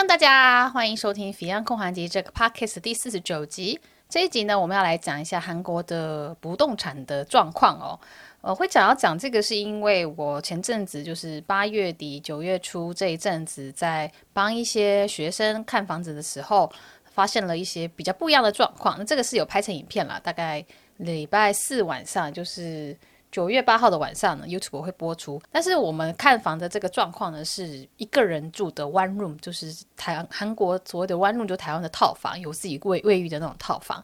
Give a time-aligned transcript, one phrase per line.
[0.00, 3.78] 迎大家，欢迎收听《彼岸空韩集》这个 podcast 第四十九集。
[4.08, 8.00] 这一集呢，我们要来讲一下韩国的不动产的状况哦。
[8.40, 16.72] 呃，会讲要讲这个，是因为我前阵子就是八月底九月初这一阵子，在帮一些学生看房子的时候，
[17.04, 18.96] 发现了一些比较不一样的状况。
[18.98, 20.64] 那这个是有拍成影片啦，大概
[20.96, 22.96] 礼拜四晚上就是。
[23.30, 25.40] 九月八号的晚上呢，YouTube 会播出。
[25.52, 34.02] 但是我们看房的这个状况呢，是一个人住的 one room，就是台韩国所谓的 one room，就台湾的套房，有自己卫卫浴的那种套房。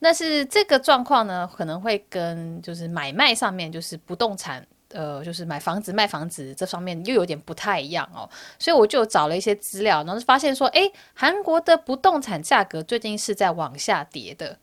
[0.00, 8.28] 但是这个状况呢，可能会跟就是买卖上面，就是不动产，呃，就是买房子卖房子这方面又有点不太一样哦。
[8.58, 14.58] 所以我就找了一些资料，然后发现说，诶，韩国的不动产价格最近是在往下跌的。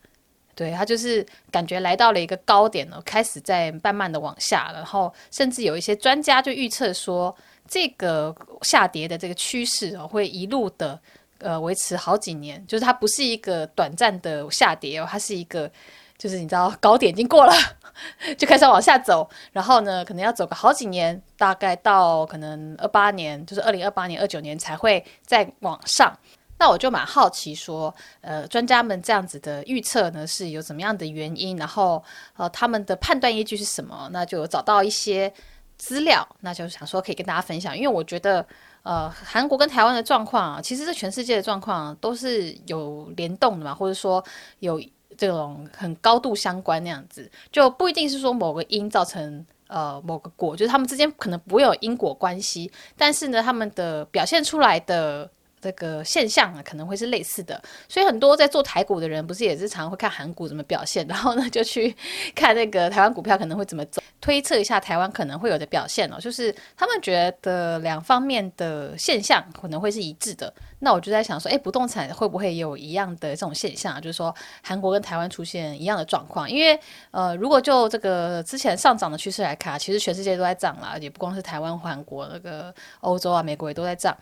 [0.54, 7.34] 对，它就是感觉来到了一个高点了，开始在慢慢的往下，然后甚至有一些专家就预测说，
[7.68, 10.98] 这个下跌的这个趋势哦，会一路的
[11.38, 15.70] 呃维持好几年，就是它不是一个短暂的下跌哦，它是一个
[16.16, 17.52] 就是你知道高点已经过了，
[18.38, 26.16] 就开始往下走，然后呢，可能要走个好几年，大概到可能二八年，就是二零二八年、二九年才会再往上。
[26.64, 31.58] 那我就蛮好奇，说，呃，专家们这样子的预测呢，是有怎么样的原因？
[31.58, 32.02] 然后，
[32.38, 34.08] 呃，他们的判断依据是什么？
[34.12, 35.30] 那就有找到一些
[35.76, 37.76] 资料，那就想说可以跟大家分享。
[37.76, 38.46] 因为我觉得，
[38.82, 44.24] 呃，韩国跟台湾的状况啊，其实是全世界的状况啊，都是有联动的嘛，或者说
[44.60, 44.80] 有
[45.18, 55.30] 这种很高度相关那样子，就不一定是说某个因造成呃某个果，就是他们之间可能不会有因果关系，但是呢，他们的表现出来的。
[55.64, 61.96] 这个现象啊，可能会是类似的，所以很多在做台股的人，不是也是常会看韩股怎么表现，然后呢就去
[62.34, 70.52] 看那个台湾股票可能会怎么走，推测一下台湾可能会有的表现哦，就是他们觉得两方面的现象可能会是一致的。
[70.80, 76.50] 那我就在想说，哎，不动产会不会有一样的这种现象，啊就是说韩国跟台湾出现一样的状况？
[76.50, 76.78] 因为
[77.10, 84.14] 呃，如果就这个之前上涨的趋势来看，其实全世界都在涨啦，也不光是台湾、韩国，那个欧洲啊、美国也都在涨。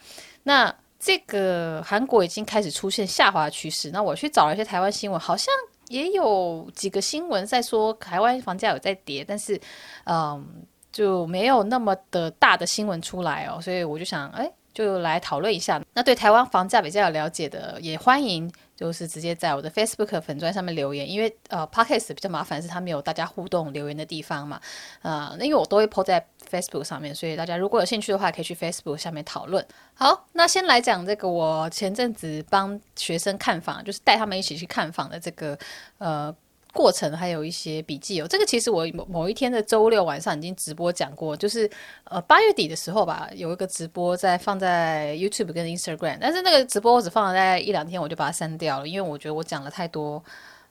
[0.44, 0.72] 那
[1.04, 3.90] 这个韩国已经开始出现下滑趋势。
[3.90, 5.52] 那我去找了一些台湾新闻，好像
[5.88, 9.60] 也有几个新闻在说台湾房价有在跌，但是，
[10.04, 10.46] 嗯，
[10.92, 13.60] 就没有那么的大的新闻出来哦。
[13.60, 15.82] 所以我就想，哎，就来讨论一下。
[15.92, 18.48] 那对台湾房价比较有了解的，也欢迎。
[18.76, 24.60] 就是直接在我的 Facebook 粉专上面留言，因为呃 Podcast 比较麻烦，是他没有大家互动留言的地方嘛，
[25.02, 29.64] 呃，那因为我都会 po 在 Facebook 上面，所以大家如果有兴趣的话，可以去 Facebook 下面讨论。
[29.94, 35.58] 好，那先来讲这个，我前阵子帮学生看房，就是带他们一起去看房的这个
[35.98, 36.34] 呃。
[36.72, 41.70] 过程还有一些笔记哦，这个其实我某某一天的周六晚上已经直播讲过，就是
[42.04, 50.24] 呃八月底的时候吧，有一个直播在放在 YouTube 跟 Instagram，但是那个直播我只放了大概一两天，我就把它删掉了，因为我觉得我讲了太多，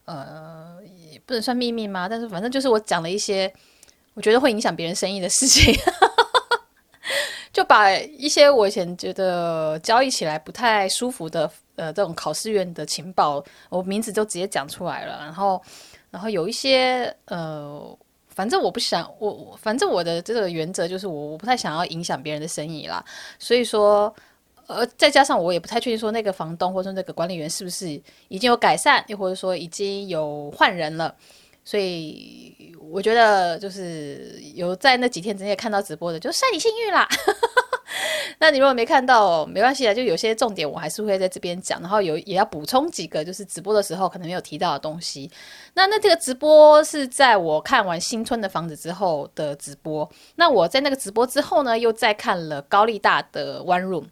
[0.06, 0.78] 呃，
[1.12, 3.54] 也不能算秘密嘛，但是反正就是我讲了一些
[4.16, 5.74] 我觉得会影响别人生意的事情，
[7.54, 11.50] 就把一些我以前觉得交易起来不太舒服的
[11.82, 15.62] 呃这种考试院的情报，我名字就直接讲出来了，然后。
[16.12, 17.98] 然后有一些呃，
[18.28, 23.02] 反正我不想我，反正我的这个原则就是我我不太想要影响别人的生意啦，
[23.40, 24.14] 所以说
[24.68, 27.88] 呃，再加上我也不太确定说那个房东或者说那个管理员是不是
[28.28, 31.16] 已经有改善，又或者说已经有换人了，
[31.64, 37.08] 所以我觉得就是有在那几天之内看到直播的，就算你幸运啦。
[38.40, 45.30] 那你如果没看到，没关系啊，就有些重点我还是会在这边讲，然后有也要补充几个，就是直播的时候可能没有提到的东西。
[45.74, 50.10] 那那这个直播是在我看完新村的房子之后的直播。
[50.36, 54.06] 那我在那个直播之后呢，又再看了高丽大的 One Room，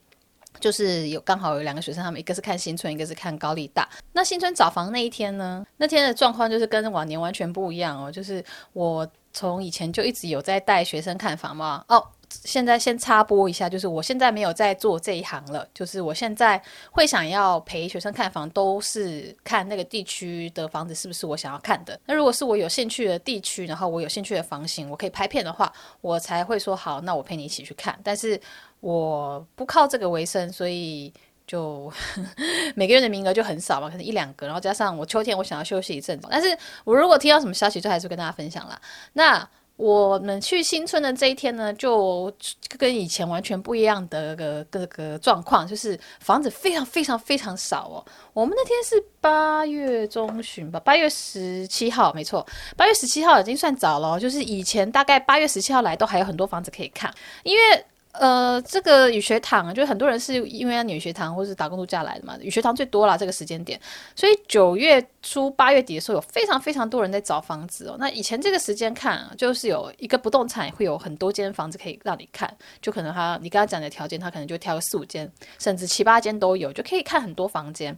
[0.59, 3.89] 就是有刚好有两个学生，他们一个是看新村，一个是看高丽大。
[4.13, 12.05] 那新村找房那一天呢，那天的状况就是跟往年完全不一样哦，就是我从以前就一直有在带学生看房嘛，哦。
[12.29, 15.67] 现在先插播一下，就是我现在没有在做这一行了。
[15.73, 21.99] 就是我现在会想要陪学生看房，都是看那个地区的房子是不是我想要看的。
[22.05, 27.99] 那如果是我有兴趣的地区，然后我有兴趣的房型，我可以拍片的话，我才会说好，那我陪你一起去看。
[28.03, 28.39] 但是
[28.79, 31.11] 我不靠这个为生，所以
[31.47, 31.91] 就
[32.75, 34.45] 每个月的名额就很少嘛，可能一两个。
[34.45, 38.79] 然后加上我秋天我想要休息一阵子，但是我如果听到什么消息，就还是跟大家分享啦。
[39.13, 39.49] 那。
[39.79, 42.29] 我们去新村的这一天呢，就
[42.77, 48.05] 跟以前完全不一样的个各个状况，就是房子非常非常非常少哦。
[48.33, 52.45] 我们那天是八月中旬吧，八月十七号，没错，
[52.75, 57.09] 八月十七号已经算早了，就是以前大概八月十七号来都还有很多房子可以看，
[57.43, 63.79] 因为呃，这个语学堂啊就很多人是因为要语学堂或是打工度假来的嘛，语学堂最多啦，这个时间点，
[64.15, 67.95] 所以九月初八月底的时候有非常非常多人在找房子哦。
[67.99, 72.51] 那以前这个时间看啊，就是有一个不动产会有很多间房子可以让你看，
[72.81, 77.95] 就可能他你刚刚讲的条件，他可能就挑个四五间，甚至七八间都有，就可以看很多房间。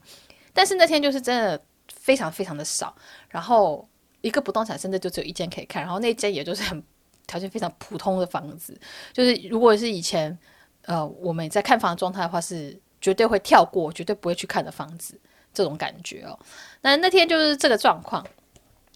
[0.54, 1.60] 但是那天就是真的
[1.90, 2.94] 非常非常的少，
[3.30, 3.88] 然后
[4.20, 6.84] 一个不动产甚至就只有一间可以看，然后那间也就是很。
[7.32, 8.78] 条件非常普通的房子，
[9.14, 10.38] 就是如果是以前，
[10.82, 15.18] 呃，我们在看房的状态的话，是绝对会跳过，绝对不会去看的房子，
[15.54, 16.38] 这种感觉哦。
[16.82, 18.22] 那那天就是这个状况。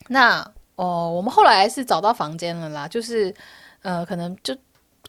[0.10, 0.46] 那
[0.76, 3.34] 哦，我们后来是找到房间了啦，就是
[3.82, 4.54] 呃，可能就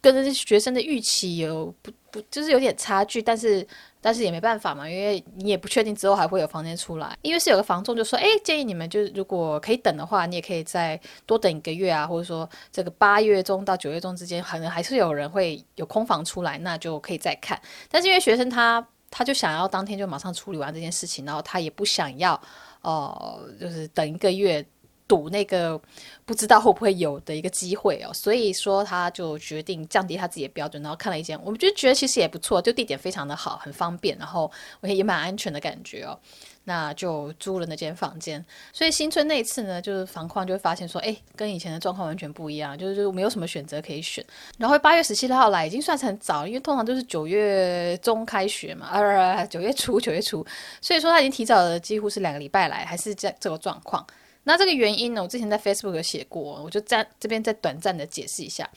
[0.00, 3.66] 跟学生的预期有不不，就是有点差距，但是。
[4.06, 7.18] 但是也没办法嘛，因为你也不确定之后还会有房间出来。
[7.22, 17.60] 因为是有个房仲就说，哎，建议你们就是如果可以等的话，你也可以再多等一个月啊，或者说这个八月中到九月中之间，可能还是有人会有空房出来，那就可以再看。
[17.90, 22.40] 但是因为学生他他就想要当天就马上处理完这件事情，然后他也不想要，
[22.82, 24.64] 哦、就是等一个月。
[25.08, 25.80] 赌那个
[26.24, 34.50] 不知道会不会有的一个机会哦，所以说他就决定降低他自己的标准，然后看了一间，我们就觉得其实也不错，就地点非常的好，很方便，然后
[34.80, 36.18] 我也蛮安全的感觉哦，
[36.64, 38.44] 那就租了那间房间。
[38.72, 44.24] 所以新春那一次呢，就是房况就会发现说，哎，跟以前的状况完全不一样，就是就没有什么选择可以选。
[44.58, 50.44] 然后八月十七号来已经算是很早，因为通常都是九月中开学嘛，啊，九月初九月初，
[50.80, 54.04] 所以说他已经提早了几乎是两个礼拜来，还是这这个状况。
[54.48, 58.70] 那这个原因呢，我之前在 Facebook 有写过，我就在这边再短暂的解释一下。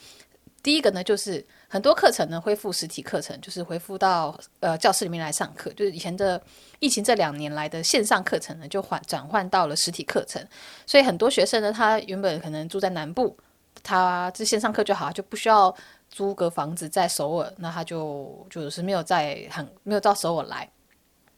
[0.64, 6.42] 第一个呢，就是很多课程呢恢复实体课程，就是恢复到呃教室里面来上课，就是以前的
[6.80, 10.44] 疫情这两年来的线上课程呢，就换转换到了实体课程。
[10.86, 13.36] 所以很多学生呢，他原本可能住在南部，
[13.84, 15.72] 他这线上课就好，就不需要
[16.10, 20.68] 租个房子在首尔，那他就就是没有在很没有到首尔来。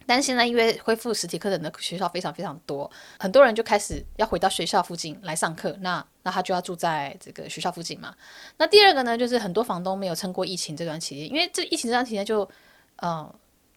[0.06, 8.14] 但是现在因为恢复实体课程的学校非常非常多，很多人就开始要回到学校附近来上课，那那他就要住在这个学校附近嘛。
[8.56, 12.48] 那第二个呢，就是很多房东没有撑过疫情这段期间，因为这疫情这段期间就，
[12.96, 13.32] 嗯。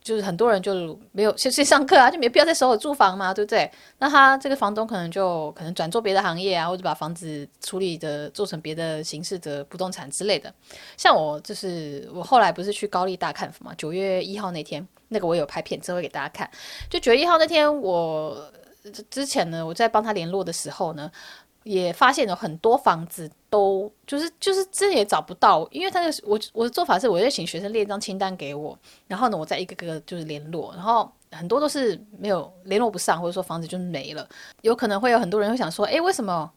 [0.06, 3.70] 就是很多人就没有去 去上课啊，就没必要在首尔住房嘛，对不对？
[3.98, 10.54] 那他这个房东可能就可能转做别的行业啊，或者把房子处理的做成别的形式的不动产之类的。
[10.96, 16.48] 像我就是我后来不是去高丽大看房嘛，九月一号那天，那个我有拍片之后会给大家看。
[16.88, 18.38] 就九月一号那天，我
[19.10, 21.12] 之前呢，我在帮他联络的时候呢。
[21.66, 28.78] 也发现有很多房子都就是就是真也找不到，因为他的我我的做法是，我就请学生列一张清单给我，
[29.08, 34.30] 然后呢，我再一个个就是联络，然后很多都是没有联络不上，或者说房子就没了。
[34.62, 36.52] 有可能会有很多人会想说，诶，为什么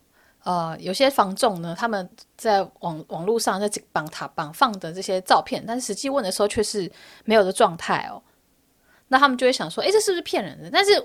[0.45, 2.07] 呃有些房仲呢，他们
[2.37, 6.91] 在网网络上在绑塔绑放的这些照片，但是实际问的时候却是
[7.25, 8.23] 没有的状态哦，
[9.09, 10.69] 那他们就会想说，诶，这是不是骗人的？
[10.71, 11.03] 但是。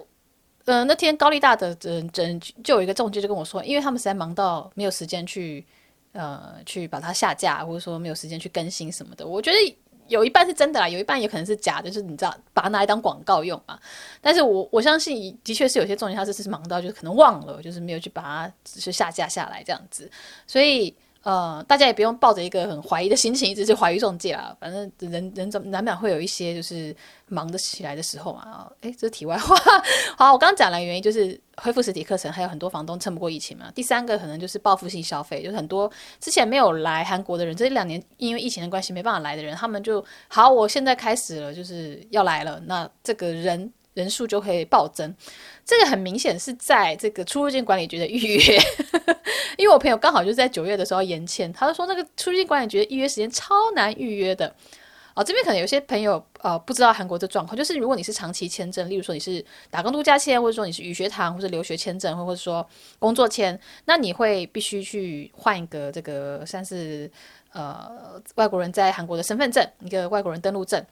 [0.65, 5.65] 呃，那天高丽大的人人就有一个中介就跟我说，因为他们实在忙到没有时间去
[6.13, 9.27] 呃去把它下架，或者说没有时间去更新什么的。
[9.27, 9.77] 我觉得
[10.07, 13.77] 有一半是真的啦，有一半也可能是假的，就是你知道把它拿来当广告用嘛。
[14.21, 20.10] 但是我我相信的确是有些中介他是是忙到就是可能忘了，就是没有去把它只是下架下来这样子，
[20.48, 20.95] 所以。
[21.24, 24.56] 呃，大家也不用抱着一个很怀疑的心情，一直去怀疑中介啦。
[24.60, 26.94] 反正人人总难免会有一些就是
[27.28, 28.70] 忙得起来的时候嘛。
[28.81, 29.56] 诶，这是题外话。
[30.18, 33.72] 好，我刚刚讲了原因，就是恢复实体课程，还有很多房东撑不过疫情嘛。
[33.74, 35.89] 第三个可能就是报复性消费，就是很多
[36.20, 42.62] 之前没有来韩国的人，这两年因为疫情的关系没办法来的人，他们就好，我现在开始了，就是要来了。
[42.65, 43.72] 那这个人。
[43.96, 45.15] 人数就会暴增，
[45.65, 48.60] 这个很明显是在这个出入境管理局的预约，
[49.58, 54.53] 因为我朋友刚好就在九月的时候延签，他就说那个出入境管理局的预约时间超难预约的。
[55.15, 62.67] 哦，这边可能有些朋友呃不知道韩国的状况，就是如果你是长期签证，例如说你是打工度假签，或者说你是语学堂或者留学签证，或者说
[62.98, 67.10] 工作签，那你会必须去换一个这个算是
[67.51, 70.84] 呃外国人在韩国的身份证，一个外国人登录证。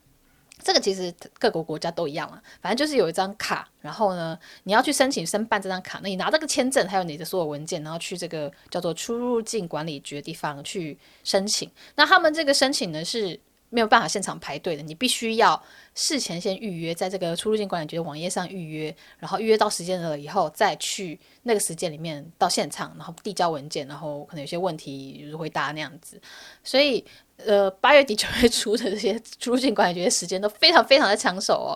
[0.64, 11.70] 这个其实各国国家都一样了，反正就是有一张卡，然后呢，你要去申请申办这张卡，那你拿这个签证，还有你的所有文件，然后去这个叫做出入境管理局的地方去申请。
[11.96, 13.40] 那他们这个申请呢是
[13.70, 15.62] 没有办法现场排队的，你必须要
[15.96, 26.22] 事前先预约，在这个出入境管理局的网页上预约，然后预约到时间了以后再去那个时间里面到现场，然后递交文件，然后可能有些问题就是回答那样子，
[26.64, 27.04] 所以。
[27.46, 31.72] 呃，八月底九月初的这些出入境管理局的时间都非常非常的抢手哦。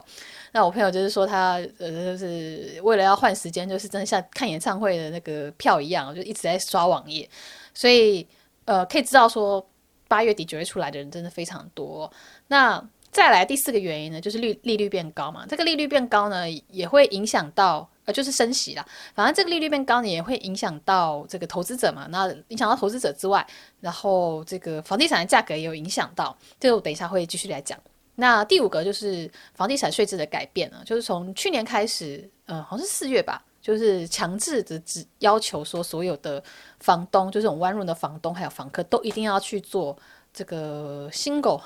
[0.51, 7.29] 那我朋友就是说他呃，就是为了要换时间，就是真的像看演唱会的那个票一样，就一直在刷网页。
[7.73, 8.25] 所以
[8.65, 9.65] 呃，可以知道说
[10.07, 12.11] 八月底九月出来的人真的非常多。
[12.47, 12.81] 那
[13.11, 15.45] 再来第四个原因呢，就是利利率变高嘛。
[15.47, 18.85] 这个利率变高呢，也会影响到呃，就是升息啦。
[19.13, 22.07] 反正这个利率变高呢，也会影响到这个投资者嘛。
[22.09, 23.45] 那影响到投资者之外，
[23.81, 26.37] 然后这个房地产的价格也有影响到。
[26.59, 27.77] 这个我等一下会继续来讲。
[28.15, 36.41] 那第五个就是房地产税制的改变呢，就是从去年开始，呃，好像是四月吧，就是强制的只要求说，所有的
[36.79, 39.97] 房东，就是这种 one room 的房东还有房客，都一定要去做
[40.33, 41.61] 这个 single。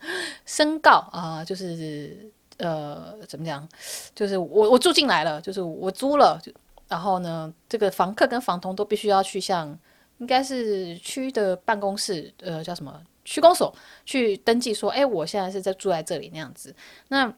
[0.46, 3.68] 申告啊、就是呃，怎么讲？
[4.14, 6.40] 就是我我住进来了，就是我租了，
[6.88, 9.78] 然后呢，这个房客跟房东都必须要去向
[10.18, 13.74] 应该是区的办公室，呃，叫什么区公所
[14.04, 16.74] 去登记，说，哎，我现在是在住在这里那样子。
[17.08, 17.32] 那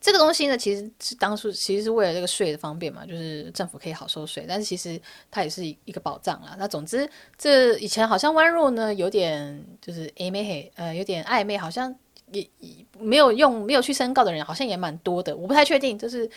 [0.00, 5.00] 这个东西呢，其实是当初其实是为了这个税的方便嘛，就是政府可以好收税，但是其实
[5.30, 6.54] 它也是一个保障啦。
[6.58, 11.94] 那总之，这以前好像 One Room 呢有点就是暧昧，呃，有点暧昧，好像
[12.32, 16.30] 也也没有用，没有去申告的人好像也蛮多的，我不太确定，就是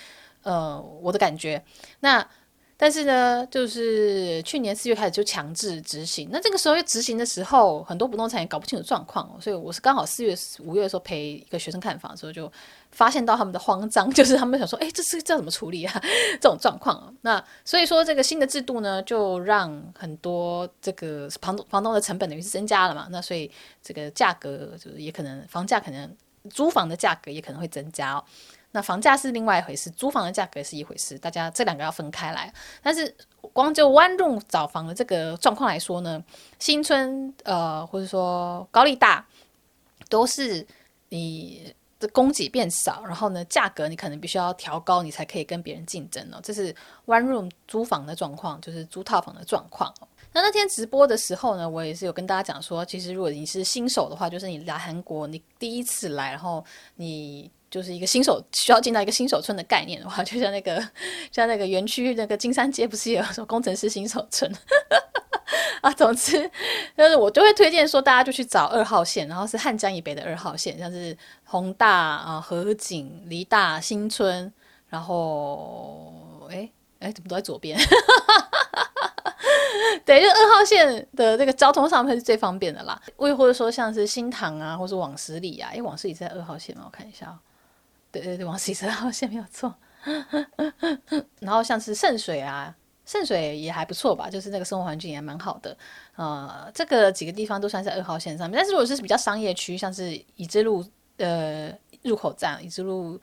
[0.44, 1.64] 呃我的感觉。
[2.00, 2.28] 那。
[2.82, 12.52] 但是呢，就是去年四月开始就强制执行，那这个时候要执行的时候，很多不动产也搞不清楚状况，所以我是刚好四月五月的时候陪一个学生看房的时候，就
[12.90, 16.02] 发现到他们的慌张， 就是他们想说，哎，这是这怎么处理啊？
[16.42, 23.52] 这种状况，那所以说这个新的制度呢，就让很多这个房东房东的成本等于是增加了嘛，那所以
[23.84, 26.12] 这个价格就是也可能房价可能
[26.50, 28.24] 租房的价格也可能会增加哦。
[28.74, 32.54] 那房价是另外一回事，租房的价格是一回事，大家这两个要分开来。
[32.82, 33.14] 但是
[33.52, 36.24] 光就 One Room 找房的这个状况来说呢，
[36.58, 39.28] 新村呃或者说高利大
[40.08, 40.66] 都是
[41.10, 46.40] 你的供给变少，然后呢价格你可能必须要调高，你才可以跟别人竞争哦。
[46.42, 46.74] 这是
[47.06, 49.94] One Room 租房的状况，就是租套房的状况。
[50.32, 56.64] 那那天直播的时候呢，我也是有跟大家讲说，其实如果你是新手的话，就是你来韩国，你第一次来，然后
[56.96, 57.52] 你。
[57.72, 60.76] 就是一个新手需要进到一个新手村的概念的话， 就像那个
[61.32, 64.54] 像那个园区那个金山街，不是也有说工程师新手村
[65.82, 65.90] 啊？
[65.92, 66.52] 总之，
[66.98, 74.52] 就是我就会推荐说，大家就去找二号线，然后是汉江以北的二号线，像是宏大啊、河景、梨大、新村，
[74.90, 77.80] 然后哎哎，怎么都在左边？
[80.06, 83.02] 对，就二号线的这个交通上面是最方便的啦。
[83.20, 86.84] 又或者说像是新塘啊，或是往十里啊，因为，往十里在二号线嘛？
[86.86, 87.38] 我看一下。
[88.12, 89.74] 对对对，往西二号线没有错。
[91.40, 92.76] 然后像是圣水啊，
[93.06, 95.78] 圣水也还不错吧，就是那个生活环境也蛮好的。
[96.16, 98.58] 呃，这个几个地方都算在二号线上面。
[98.58, 100.84] 但是如果是比较商业区，像是已知路
[101.18, 101.72] 呃
[102.04, 103.20] 入口站，已知路。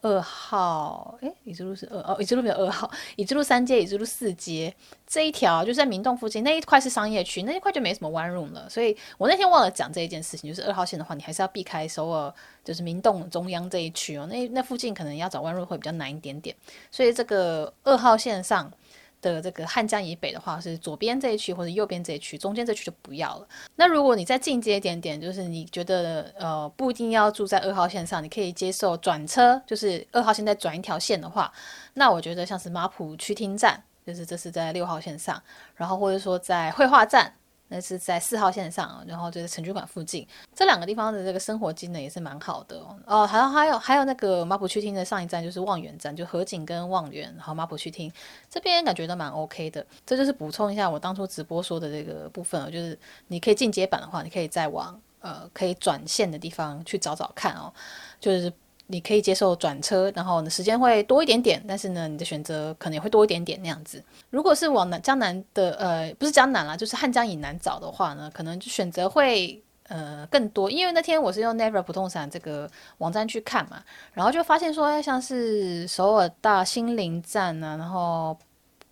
[0.00, 4.72] 二号，诶，乙支路是二哦，乙支路没有二号，乙支路三街、乙支路四街
[5.06, 8.68] 这一条就是在明洞附近那一块是商业区，那一块就没什么 one room 了。
[8.70, 12.32] 所以我那天忘了讲这一件事情，就是二号线的话，你还是要避开首尔，
[12.64, 16.54] 就是明洞中央这一区哦，那那附近可能要找 one room 会比较难一点点。
[16.90, 18.72] 所以这个二号线上。
[19.20, 23.48] 的这个汉江以北的话，是左边这一区或者右边这一区，中间这区就不要了。
[23.76, 31.52] 那如果你再进阶一点点，就是你觉得呃不一定要住在二号线上，你可以接受转车，就是二号线再转一条线的话，
[31.94, 35.42] 那我觉得像是马浦区厅站，就是这是在六号线上，
[35.74, 37.34] 然后或者说在绘画站。
[37.68, 42.96] 那是在四号线上，然后就在成均馆附近，这两个地方的这个生活机能也是蛮好的哦。
[43.06, 48.10] 哦，还有还有还有那个马浦区厅的上一站就是望远站，就河景跟望远，然后马浦区厅
[48.48, 49.86] 这边感觉都蛮 OK 的。
[50.06, 57.72] 这就是补充一下我当初直播说的这个部分哦，就是你可以进阶版的话，你可以再往呃可以转线的地方去找找看哦，
[58.18, 58.52] 就是。
[58.88, 64.02] 你可以接受转车，然后呢，时间会多一点点，但是呢，你的选择可能也会多一点点那样子。
[64.30, 70.70] 如果是往南江南的，呃，不是江南啦，就是汉江以南找的话呢，可能就选择会呃更多。
[70.70, 73.82] 因为那天我是用 Never 普通伞这个网站去看嘛，
[74.14, 78.36] 然后就发现说，像是首尔大新林站啊，然后。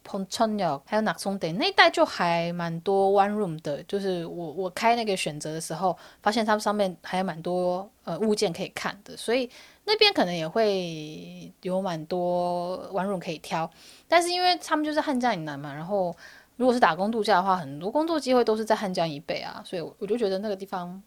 [0.09, 9.51] 彭川有，还有 Nakongdae 那一带就还蛮多 one room 的，就是我我开那个选择的时候，发现他们上面还有蛮多呃物件可以看的，所以
[9.87, 13.71] 那边可能也会有蛮多 one room 可以挑。
[14.07, 16.15] 但是因为他们就是汉江以南嘛，然后
[16.57, 21.03] 如果是打工度假的话，很多工作机会都是在汉江以北啊，所以我就觉得那个地方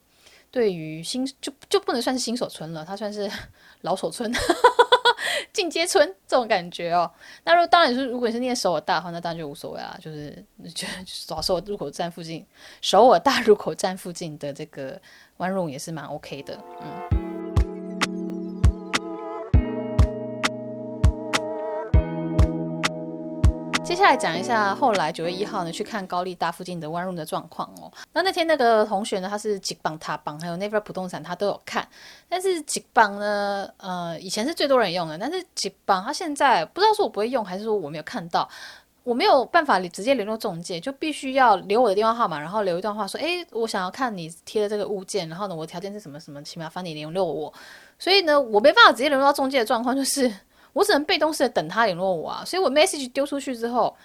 [0.50, 3.30] 对于新就就不能算是新手村了，它算是
[3.82, 4.34] 老手村。
[5.52, 7.10] 进阶村这种感觉哦，
[7.44, 10.32] 那如果当然是如果你是念首尔大的话，那当然就无所谓啦，就是
[10.74, 10.88] 就
[11.28, 12.46] 找首尔入口站附近，
[12.82, 15.00] 首尔大入口站附近的这个
[15.38, 17.29] one room 也是蛮 OK 的，嗯。
[23.90, 27.92] 接下来讲一下后来九月一号呢去看高利贷附近的 One Room 的状况哦。
[28.14, 31.88] 那那天那个同学呢，他是吉邦、塔邦还有 Never 不动产，他都有看。
[32.30, 38.48] 但是吉邦呢，呃，以前是最多人用的，但是吉邦他现在不知道是我不会用，还是说我没有看到。
[39.04, 47.52] 我没有办法直接联络中介，就必须要留我的电话号码，然后留一段话说：“诶，我想要看你贴的这个物件，然后呢，我的条件是什么什么，请麻烦你联络我。”
[47.98, 50.32] 所以呢，我没办法直接联络到中介的状况，就是
[50.74, 52.44] 我只能被动式的等他联络我啊。
[52.46, 53.96] 所以我 message 丢出去之后，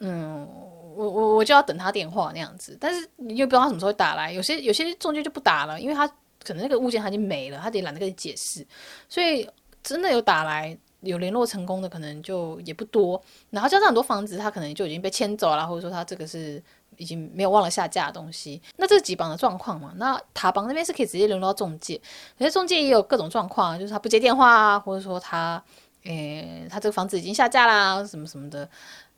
[0.00, 0.48] 嗯，
[0.94, 2.76] 我我我就要等他电话那样子。
[2.80, 6.06] 但是你又不知道他什么时候会打来，有些有些中介就不打了，因为他
[6.42, 8.66] 可能那个物件他已经没了，他得懒得跟你解释。
[9.08, 9.48] 所以
[9.82, 10.76] 真的有打来。
[11.00, 16.62] 有联络成功的可能就也不多，然后加上很多房子，它可能就已经被迁走了，或者说它这个是
[16.96, 18.58] 已经没有忘了下架的东西。
[18.78, 19.92] 那这是吉邦的状况嘛？
[19.96, 22.00] 那塔邦那边是可以直接联络到中介，
[22.38, 25.62] 可是中介也有各种状况，就是他不接电话啊，或者说他，
[26.04, 28.64] 诶，他这个房子已经下架啦，什么什么的，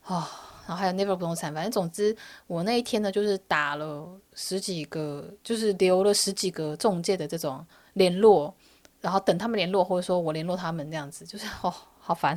[0.07, 0.27] 哦，
[0.67, 2.17] 然后还有 Never 不动产，反正总之
[2.47, 8.55] 我那一天呢，就是打了十几个，就是留了十几个中介的这种联络。
[8.99, 12.37] 然后等他们联络，或者说我联络他们这样子，就是 哦，好烦，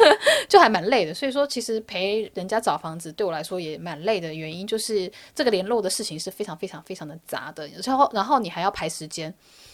[0.50, 1.14] 就还蛮累的。
[1.14, 4.34] 所以说，其实陪人家找房子对我来说也蛮累的。
[4.34, 7.66] 原因就是这个联络的事情是非常非常非常的杂的。
[7.68, 9.32] 然后，然后你还要排时间。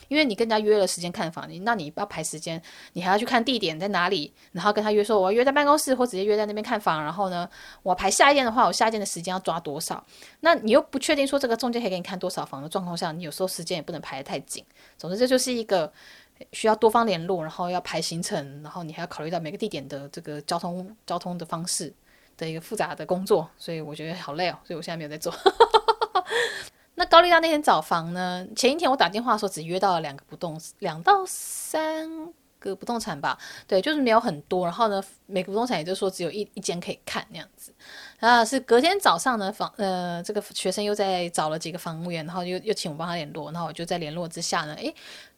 [0.08, 2.60] 因为你跟人家约了时间看房，你那你要排时间，
[2.92, 7.48] 你还要去看地点在哪里，然后跟他约说我要约在办公室或直接约在那边看房，然后呢，
[7.82, 10.04] 我排下一件的话，我下一件的时间要抓多少？
[10.40, 14.64] 那你又不确定说这个中介可以给你看多少房的状况下，你有时候时间也不能排得太紧。
[14.96, 15.92] 总之，这就是一个
[16.52, 21.92] 需要多方联络，然后要排行程，然后你还要考虑到每个地点的这个交通交通的方式
[22.36, 25.32] 的一个复杂的工作，所以我觉得好累哦，所以我现在没有在做。
[26.98, 28.46] 那高利贷那天找房呢？
[28.56, 32.08] 前一天我打电话说只约到了两个不动，两到三
[32.58, 33.38] 个不动产吧。
[33.68, 34.64] 对，就是没有很多。
[34.64, 37.70] 然后呢，每个不动产也就说只有一一间可以看那样子。
[38.18, 43.52] 然后是隔天早上呢，房呃这个学生又在找了几个房务员，然后又又请我帮他联络。
[43.52, 44.94] 然后我就在联络之下呢，诶，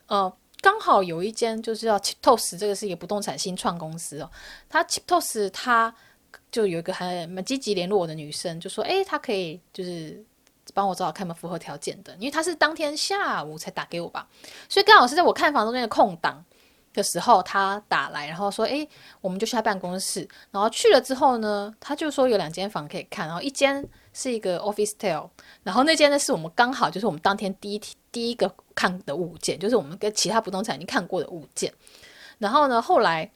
[0.06, 4.30] 呃，刚好有一间就是要 Chiptos，这个是一个不动产新创公司哦。
[4.68, 5.92] 他 Chiptos 他
[6.52, 10.24] 就有一个还蛮积极联络我的女生，就说诶，他可以就是。
[10.78, 14.28] 帮我找找看有没有符合条件的，因为他是当天下午才打给我吧，
[14.68, 16.44] 所以刚好是在我看房中间的空档
[16.94, 18.88] 的时候，他打来，然后说：“诶，
[19.20, 20.20] 我们就去他办公室。”
[20.52, 25.28] 然后去了之后呢，他就说有两间房可以看，然后一间是一个 office-style，
[25.64, 31.74] 然后那间呢是我们刚好就是我们当天第一第一个看的物件，就是我们跟其他不动产已经看过的物件。
[32.38, 33.28] 然后呢，后来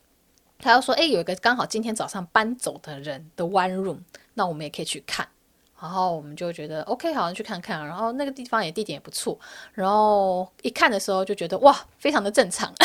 [0.60, 3.98] 他又说：“诶，有一个刚好今天早上搬走的人的 one room，
[4.34, 5.26] 那我们也可以去看。”
[5.82, 7.84] 然后我们就觉得 OK，好像去看看。
[7.84, 9.36] 然后那个地方也地点也不错。
[9.72, 12.72] 然后一看的时候就觉得哇，非常的正常。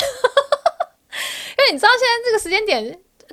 [1.60, 2.84] 因为你知道现在这个时间点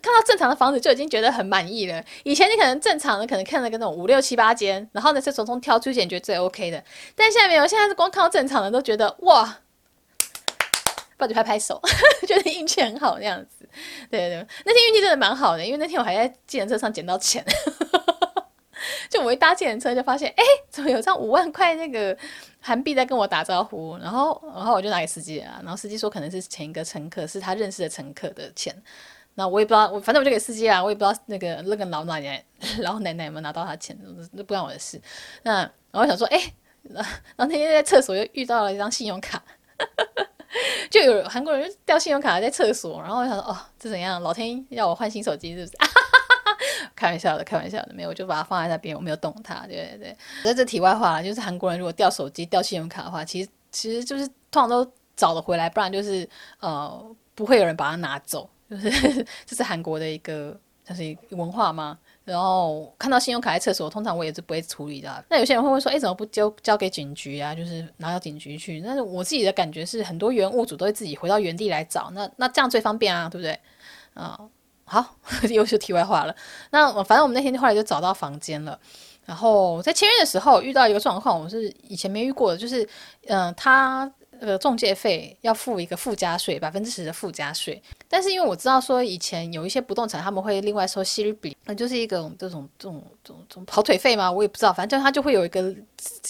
[0.03, 2.05] 看到正常的房子就已经觉得很满意了。
[2.25, 6.85] 以前你可能正常的可能看了个那种五六七八间，然后呢，再从中挑出一间觉得最 OK 的。
[7.15, 9.61] 但现在没有，现在是光看到正常的都觉得哇，
[11.17, 11.81] 抱着拍拍手，
[12.29, 13.67] 觉得运气很好那样子。
[14.11, 17.43] 对对对，那天运气真的蛮好的，因为那天我还在计程车上捡到钱。
[19.09, 22.17] 就我一搭计程车，就发现，哎，怎么有张五万块那个
[22.61, 23.97] 韩币在跟我打招呼？
[23.99, 28.75] 然后，然后我就拿给司机啊，然后司机说可能是前一个乘客，是他认识的乘客的钱。
[29.37, 32.45] 那我也不知道，我反正我就给司机啊，我也不知道那个那个老奶奶、
[32.83, 33.99] 老奶奶有没有拿到他钱，
[34.33, 35.01] 那不关我的事。
[35.43, 36.41] 那然后我想说，哎，
[36.83, 39.43] 然后那天在厕所又遇到了一张信用卡，
[40.89, 44.23] 就有韩国人掉信用卡在厕所，然后我想说，哦，这怎样？
[44.23, 45.77] 老天要我换新手机是不是？
[46.97, 49.67] 开玩笑的，开玩笑的，没有，我就把它放在那边，我没有动它。
[49.67, 56.29] 对对对，在这题外话就是韩国人如果掉手机、掉信用卡的话，其实其实就是通常都找得回来，不然就是
[56.61, 58.91] 呃不会有人把它拿走，就是
[59.47, 61.99] 这是韩国的一个就是一文化嘛。
[62.25, 65.23] 然后看到信用卡在厕所，通常我也是不会处理的。
[65.29, 67.55] 那有些人会问说，哎，怎么不交交给警局啊？
[67.55, 68.81] 就是拿到警局去。
[68.81, 73.53] 但是我自己的感觉是，很多原物主都会自己回到原地来找，那那这样最方便啊，对不对？
[74.15, 74.41] 啊、
[74.85, 75.05] 好，
[75.51, 76.35] 又说题外话了。
[76.71, 78.79] 那反正我们那天后来就找到房间了。
[79.25, 82.89] 然后在签约的时候遇到一个状况，我是以前没遇过的，就是
[83.27, 84.11] 嗯、他。
[84.41, 87.83] 呃，中介费要付一个附加税，百分之十的附加税。
[88.09, 95.75] 但是因为我知道说以前有一些不动产他们会另外收息率比，那就是一个这种这种这种这种跑腿费嘛，我也不知道，反正他就会有一个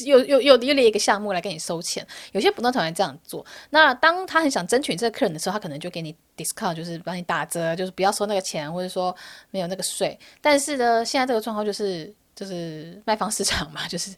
[0.04, 2.06] 又又又又列一个项目来给你收钱。
[2.32, 3.44] 有些不动产会这样做。
[3.70, 9.14] 那当他很想争取这个客人的时候，他可能就给你 discount，就是帮你打折，就是不要收那个钱，或者说
[9.50, 10.18] 没有那个税。
[10.40, 12.14] 但是呢，现在这个状况就是。
[12.34, 14.14] 就是卖方市场嘛， 就是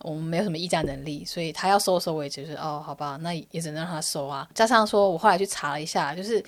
[0.00, 4.48] 我们没有什么议价能力，所以他要收的时候，我也就是哦，好吧，那也只能让他收啊。
[4.54, 6.44] 加上说我后来去查了一下，就是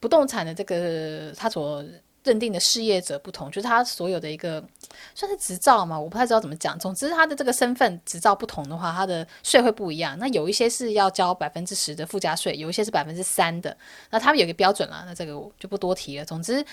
[0.00, 1.84] 不动产的这个他所
[2.24, 4.64] 认定的事业者不同，就是他所有的一个
[5.12, 6.78] 算是执照嘛，我不太知道怎么讲。
[6.78, 10.16] 总之，他的这个身份执照不同的话，他的税会不一样。
[10.18, 13.76] 那有一些是要交百分之十的附加税，有一些是百分之三的。
[14.08, 16.24] 那他们有一个标准啦，那这个我就不多提了。
[16.24, 16.64] 总之，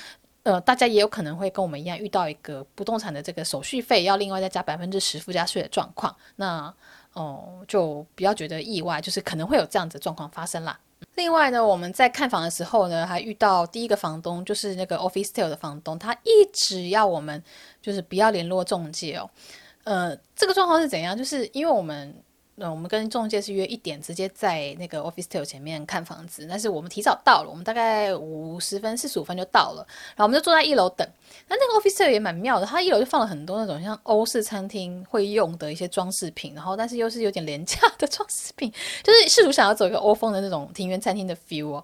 [0.43, 6.15] 呃，大家也有可能会跟我们一样遇到一个不动产的这个手续费要另外再加百分之十附加税的状况。
[6.37, 6.73] 那
[7.13, 10.79] 哦、就不要觉得意外，就是可能会有这样子状况发生啦。
[11.15, 17.43] 另外呢，我们在看房的时候呢，还遇到第一个房东，就是那个 Officetel 的房东，他一直要我们
[17.81, 19.29] 就是不要联络中介哦。
[19.83, 21.17] 呃，这个状况是怎样？
[21.17, 22.15] 就是因为我们。
[22.59, 26.45] 那我们跟中介是约一点，直接在那个 Officetel 前面看房子。
[26.49, 29.85] 但是我们提早到了，我们大概五十分、四十五分就到了。
[30.09, 31.07] 然后我们就坐在一楼等。
[31.47, 38.69] 那那个 Officetel 也蛮妙的，它一楼就放了很多那种像欧式餐厅会用的一些装饰品，然后但是又是有点廉价的装饰品，
[39.03, 41.83] 就是试图想要走一个欧风的那种庭园餐厅的 feel 哦。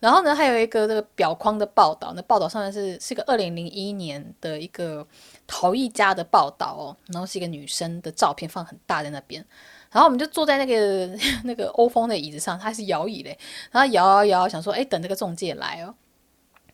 [0.00, 5.06] 然后呢，还有一个这个表框的报道，那报道上面是是个二零零一年的一个
[5.46, 9.44] 陶艺家的报道哦，然后是一个女生的照片放很大在那边。
[9.90, 11.08] 然后我们就坐在那个
[11.44, 13.36] 那个欧风的椅子上，它是摇椅嘞。
[13.70, 15.94] 然后摇摇摇，想说，哎，等这个中介来哦。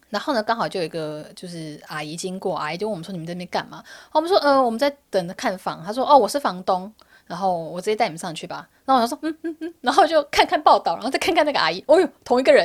[0.08, 6.90] 然后呢，刚好就有一个就是阿姨经过，阿姨就问我们说：“你们在那边干嘛？”我们说：“呃，我们在等着看房。”她说：“哦，我是房东。”
[7.26, 8.68] 然后我直接带你们上去吧。
[8.84, 11.82] 然后我就说：“嗯嗯嗯。”然后就看看报道，然后再看看那个阿姨。
[11.88, 12.64] 哦哟，同一个人，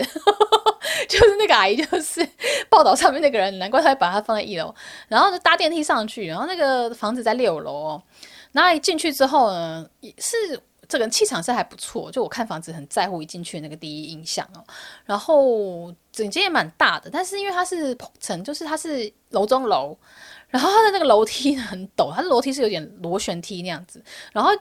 [1.09, 2.25] 就是那个阿姨，就是
[2.69, 3.57] 报道上面那个人。
[3.57, 4.73] 难怪他会把它放在一楼。
[5.07, 8.03] 然后就搭电梯上去，然后那个房子在六楼哦。
[8.51, 12.11] 然后一进去之后呢，也是这个气场是还不错。
[12.11, 14.63] 就我看房子很在乎一进去那个第一印象哦。
[15.05, 19.97] 然后整间也蛮大的，但是因为它是层，就是它是楼中楼，
[20.49, 24.03] 然后它的那个楼梯很陡，它的楼梯是有点螺旋梯那样子。
[24.33, 24.51] 然后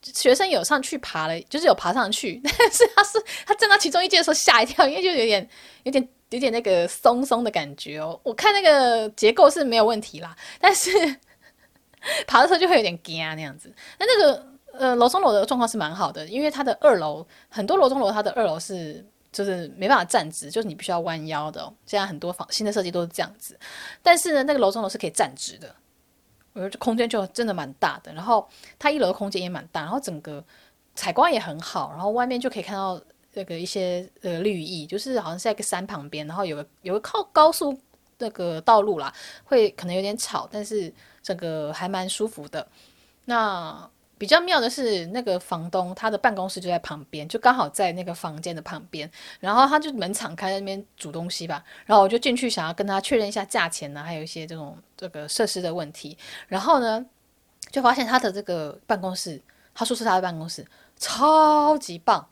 [0.00, 5.48] 学生有上去爬了，就是有爬上去， 但是他是他站到其中一阶的时候吓一跳，因为就有点
[5.82, 8.20] 有点有点那个松松的感觉哦。
[8.22, 11.16] 我看那个结构是没有问题啦，但是。
[12.26, 21.60] 爬的时候就会有点惊那样子，那那个呃楼中楼的状况是蛮好的，因为它的二楼很多楼中楼它的二楼是就是没办法站直，就是你必须要弯腰的。
[21.86, 23.58] 现在很多房新的设计都是这样子，
[24.02, 25.74] 但是呢那个楼中楼是可以站直的，
[26.52, 28.12] 我觉得空间就真的蛮大的。
[28.12, 30.44] 然后它一楼的空间也蛮大，然后整个
[30.94, 33.00] 采光也很好，然后外面就可以看到
[33.32, 37.76] 那个一些呃绿意，就是好像是在一个山旁边，然后有个有个靠高速
[38.24, 39.12] 那个道路啦，
[39.44, 40.90] 会可能有点吵，但是。
[41.26, 42.68] 这个还蛮舒服的。
[43.24, 49.10] 那比较妙的是，那个房东他的办公室就在旁边，就刚好在那个房间的旁边。
[49.40, 51.64] 然后他就门敞开在那边煮东西吧。
[51.86, 56.14] 然后我就进去想要跟他确认一下价钱呢，还有一些这种这个设施的问题。
[56.46, 57.02] 然后呢，
[57.70, 59.40] 就发现他的这个办公室，
[59.74, 60.62] 他说是他的办公室，
[60.98, 62.28] 超级棒。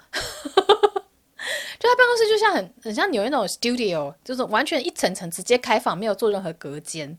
[1.79, 7.17] 就他办公室就像很很像纽约那种 studio，就是完全一层层直接开放，没有做任何隔间。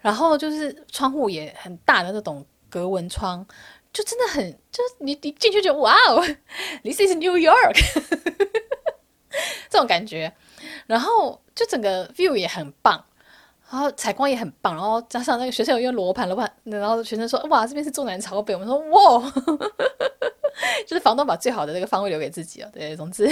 [0.00, 3.46] 然后就是窗户也很大的那种格纹窗，
[3.92, 6.20] 就真的很，就是你你进去就哇哦
[6.82, 7.78] ，This is New York，
[9.70, 10.32] 这种感觉。
[10.86, 13.04] 然后就整个 view 也很棒，
[13.72, 19.32] 然后采光也很棒，然后加上那个学生有用罗盘罗盘，然后学生说哇这边是中南朝北，我们说哇，
[20.86, 22.68] 就是房东把最好的那个方位留给自己哦。
[22.72, 23.26] 对，总之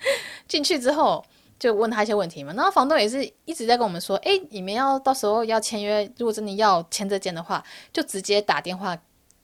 [0.46, 1.24] 进去之后。
[1.58, 8.90] 就问他一些问题嘛，然后房东也是一直在跟我们说，诶，你们要到时候要签约，如果真的要签这间的话，就直接打电话，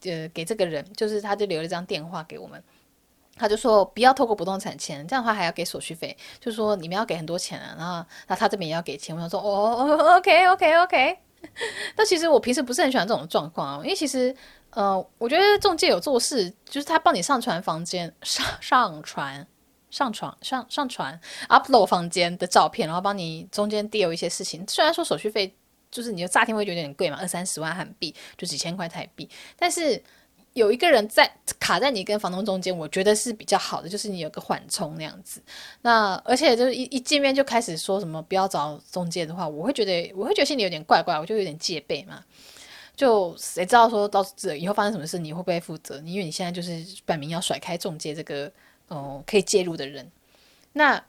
[0.04, 2.62] 呃，给这个人，就是他就留了一张电话给我们，
[3.36, 11.18] 他就说不要透过不动产签，这样的话还要给手续费，就说你们要给很多钱啊，然后那他这边也要给钱，我想说哦，OK OK OK，
[11.96, 14.34] 但其实我平时不是很喜欢这种状况啊，因为其实
[14.70, 19.46] 呃，我觉得中介有做事，就是他帮你上传房间上上传。
[19.92, 24.64] 上传上上传 upload 房间的照片，然后帮你中间 deal 一些事情。
[24.66, 25.54] 虽然说手续费
[25.90, 30.02] 就是你的诈骗会觉得有点贵嘛，二三十万韩币就几千块台币，但是
[30.54, 35.42] 有一个人在卡在你跟房东中间，我觉得是比较好的，就是你有个缓冲那样子。
[35.80, 42.22] 那而且就是一一见面就开始说什么不要找中介的话，我会觉得我会觉得心里有点怪怪，我就有点戒备嘛。
[42.94, 45.96] 就谁知道说到这以后发生什么事，你会不会负责？
[46.04, 48.50] 因为你现在就是摆明要甩开中介这个。
[48.88, 50.06] 哦，可以介入的人，
[50.74, 51.02] 那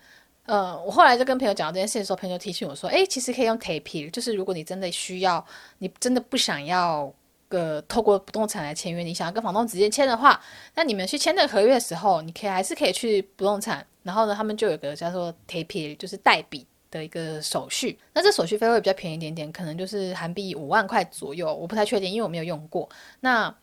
[0.45, 5.45] 呃，我后来就跟朋友讲到这件事的时候，朋友提醒我说，诶，其实可以用 TAPE，就是如果你真的需要，
[5.79, 7.13] 你真的不想要
[7.53, 10.41] 个透过不动产来签约，你想要跟房东直接签的话，
[10.73, 22.89] 那你们去签这个合约的时候，你可以还是可以去不动产，然后呢，他们就有个叫做 TAPE，就是代笔的一个手续，那这手续费会比较便宜一点点，可能就是韩币五万块左右，我不太确定，因为我没有用过。
[23.19, 23.53] 那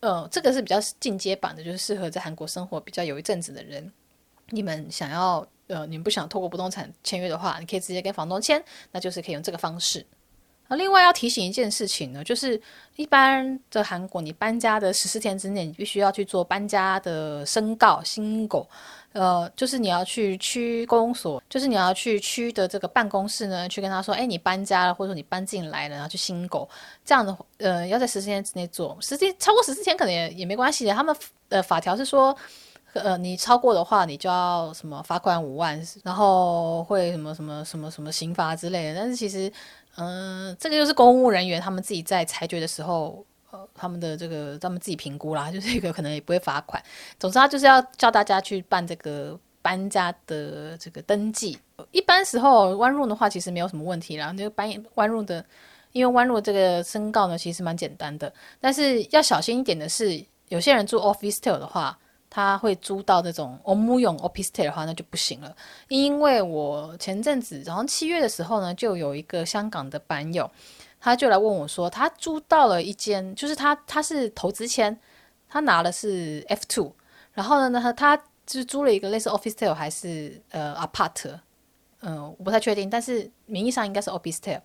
[0.00, 3.90] 呃，这个是比较进阶版的，就是适合在韩国生活比较有一阵子的人。
[4.50, 10.04] 你们想要呃，你们不想透过不动产签约的话，你可以直接跟房东签，那就是可以用这个方式。
[10.70, 12.58] 那另外要提醒一件事情呢，就是
[12.94, 18.64] 一般的韩国，你搬家的十四天之内，你必须要去做搬家的申告新狗，
[19.12, 26.68] 呃，就是你要去区公所，就是你要去区的这个办公室呢，去跟他说，哎，你搬家了，或者说你搬进来了，然后去新狗，
[27.04, 31.14] 这样的，呃，要在十四天之内做，实际超过十四天可能也也没关系的，他们
[31.48, 32.36] 的法条是说。
[32.94, 38.98] 呃，你超过的话，你就要什么罚款五万，然后会什么什么什么什么刑罚之类的。
[38.98, 39.52] 但是其实，
[39.96, 46.82] 嗯、这个就是公务人员他们自己在裁决的时候，呃，他们的这个他们自己评估啦， 就是一个可能也不会罚款。
[47.16, 51.56] 总之，他就是要叫大家去办这个搬家的这个登记。
[51.92, 54.32] 一般时候，one room 的话其实没有什么问题啦。
[54.32, 55.44] 那个搬 one room 的，
[55.92, 58.32] 因为 one room 这个申告呢，其实蛮简单的。
[58.60, 61.96] 但是要小心一点的是，有些人住 off-style 的话。
[62.32, 65.52] 他会租到这种欧姆用 opistel 的话，那就不行了。
[65.88, 70.48] 因为我前阵子，然后七月的时候呢，就有一个香港的版友，
[71.00, 74.96] 他就来问我说，他租到了一间，就是他他是投资签，
[75.48, 76.92] 他拿的是 F two，
[77.32, 81.36] 然后呢，他他就是租了一个类似 opistel 还是呃 apart，
[82.02, 84.60] 嗯、我不太确定，但是名义上应该是 opistel。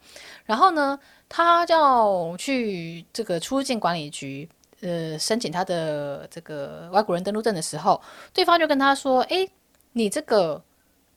[0.46, 4.48] 然后呢，他要去这个出入境管理局。
[4.82, 8.00] 呃，申请他的这个外国人登陆证的时候，
[8.34, 9.48] 对方就跟他说：“哎，
[9.94, 10.62] 你这个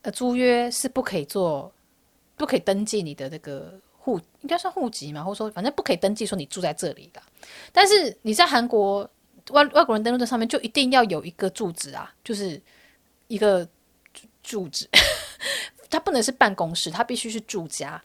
[0.03, 1.71] 呃租约是不可以做，
[2.37, 7.21] 不可以登记你的这个户，应该算户籍嘛，或者说反正不可以登记说你住在这里的。
[7.73, 9.03] 但是你在韩国
[9.51, 12.61] 外外国人登陆证上面就一定要有一个住址啊，就是
[13.27, 13.69] 一个
[14.43, 14.89] 住址，
[15.91, 18.03] 它不能是办公室，它必须是住家，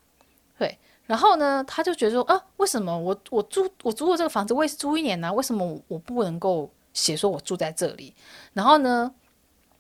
[0.58, 0.78] 对。”
[1.14, 8.12] 然后呢，他就觉得说，啊，为什么我我租我租过这个房子，我也是租一年呢、为什么我不能够写说我住在这里？
[8.52, 9.14] 然后呢，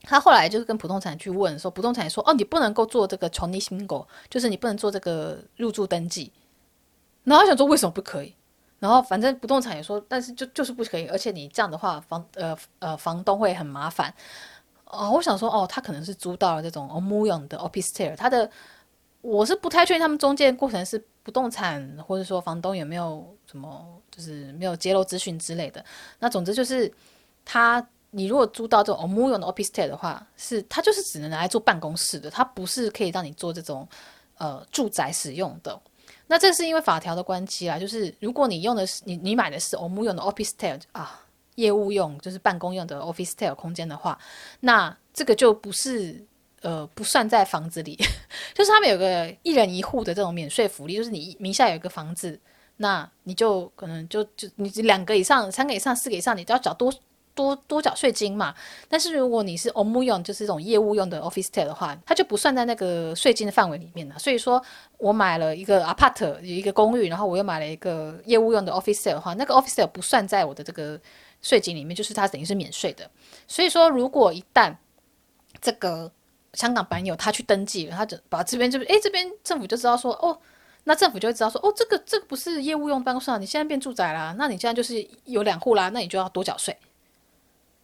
[0.03, 6.31] 他后来就是跟普通产去问说，普通产说，哦，你不能够做这个 c h o n s i n g 就是你不能做这个入住登记。
[7.23, 8.35] 然后他想说为什么不可以？
[8.77, 14.13] 然后反正不动产也说，但是就就是不可以，而且你这样的话，房呃呃房东会很麻烦。
[14.85, 18.47] 哦，我想说哦，他可能是租到了这种 o m u 的 office chair，他的
[19.23, 25.83] 我是不太确定他们中间过程是不动产，或者说房东有没有什么，就是没有揭露资讯之类的。
[26.19, 26.91] 那总之就是，
[27.45, 33.88] 他你如果租到这种欧姆用的 opistel 的话，是它就是只能拿来做办公室的，它不是可以让你做这种
[34.38, 35.81] 呃住宅使用的。
[36.27, 41.21] 那这是因为法条的关系啦，就是如果你用的是你你买的是欧姆用的 opistel 啊，
[41.55, 44.19] 业务用就是办公用的 office tell 空间的话，
[44.59, 46.21] 那这个就不是。
[46.63, 47.95] 呃，不算在房子里，
[48.56, 52.39] 就是他们有个一人一户的这种免税福利，就是你名下有一个房子，
[52.78, 56.91] 那你就可能就就你两个以上、三个以上、四个以上，你都要缴多
[57.36, 58.56] 多多缴税金嘛。
[58.88, 64.17] 但是如果你是欧姆用，就是这种业务用的 office tell 的话，它就不算在那个税金的范围里面了。
[64.17, 64.63] 所以说
[64.97, 70.97] 我买了一个 apart 有一个公寓，然后我又买了一个业务用的 office tell 的话，那个 office tell 不算在我的这个
[71.41, 73.10] 税金里面，就是它等于是免税的。
[73.49, 74.73] 所以说，如果一旦
[75.62, 76.10] 这个
[76.53, 80.37] 香港版友，他去登记，他就把这边就是，哎，这边政府就知道说，哦，
[80.83, 86.77] 那政府就会知道说，哦，这个这个不是业务用办公室啊，你现在变住宅啦，那你现在就是有两户啦，那你就要多缴税。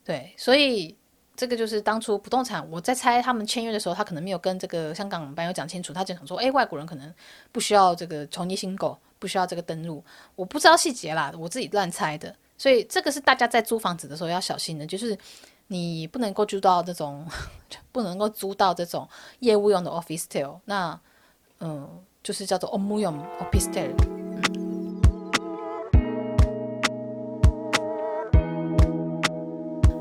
[0.03, 0.95] 对，所以
[1.35, 7.13] 这个就是当初不动产，我在猜他们签约的时候，他可能没有跟这个香港版友讲清楚，他就想说，哎，外国人可能
[7.51, 10.03] 不需要这个重新新购，不需要这个登录，
[10.35, 12.35] 我不知道细节啦，我自己乱猜的。
[12.57, 15.17] 所以这个是大家在租房子的时候要小心的，就是
[15.71, 17.23] 你不能够租到这种，
[17.91, 20.99] 不能够租到这种业务用的 opistel，那
[21.59, 21.87] 嗯，
[22.23, 23.91] 就是叫做업무用 opistel。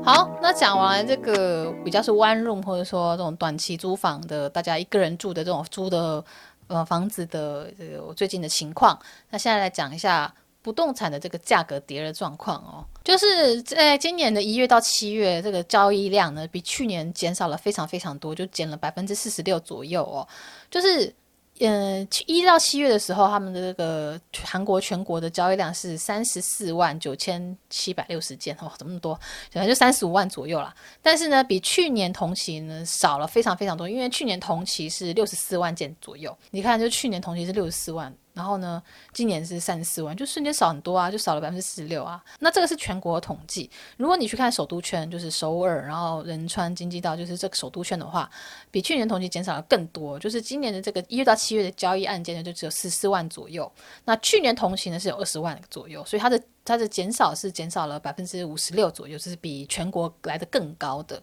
[0.03, 6.25] 好，那讲完这个比较是 one room 或者说这种短期租房的，大家一个人住的这种租的
[6.65, 8.97] 呃房子的这个我最近的情况，
[9.29, 10.33] 那现在来讲一下。
[10.61, 20.27] 不动产的这个价格跌的状况哦，就是在今年的一月到七月，这个交易量呢，比去年减少了非常非常多，就减了百分之四十六左右哦，
[20.69, 21.13] 就是。
[21.61, 29.13] 嗯，一到七月的时候，他们的这个韩国全国的交易量是三十四万九千七百六十件，哦，怎么那么多？
[29.51, 30.73] 可能就三十五万左右啦。
[31.01, 36.33] 但是呢，比去年同期呢少了非常非常多，因为去年同期是六十四万件左右。
[36.51, 38.81] 你看，就去年同期是六十四万，然后呢，
[39.13, 42.23] 今年是三十四万，就瞬间少很多啊，就少了百分之四十六啊。
[42.39, 43.69] 那这个是全国统计。
[43.97, 48.31] 如果你去看首都圈，就是首尔，然后仁川、京畿道，就是这个首都圈的话，
[48.71, 50.17] 比去年同期减少了更多。
[50.17, 51.49] 就是今年的这个一月到七。
[51.53, 53.69] 月的交易案件呢，就只有十四万左右。
[54.05, 61.21] 那去年同期呢是有二十万左右，所以它的它的减少是减少了百分之五十六左右，就是比全国来的更高的。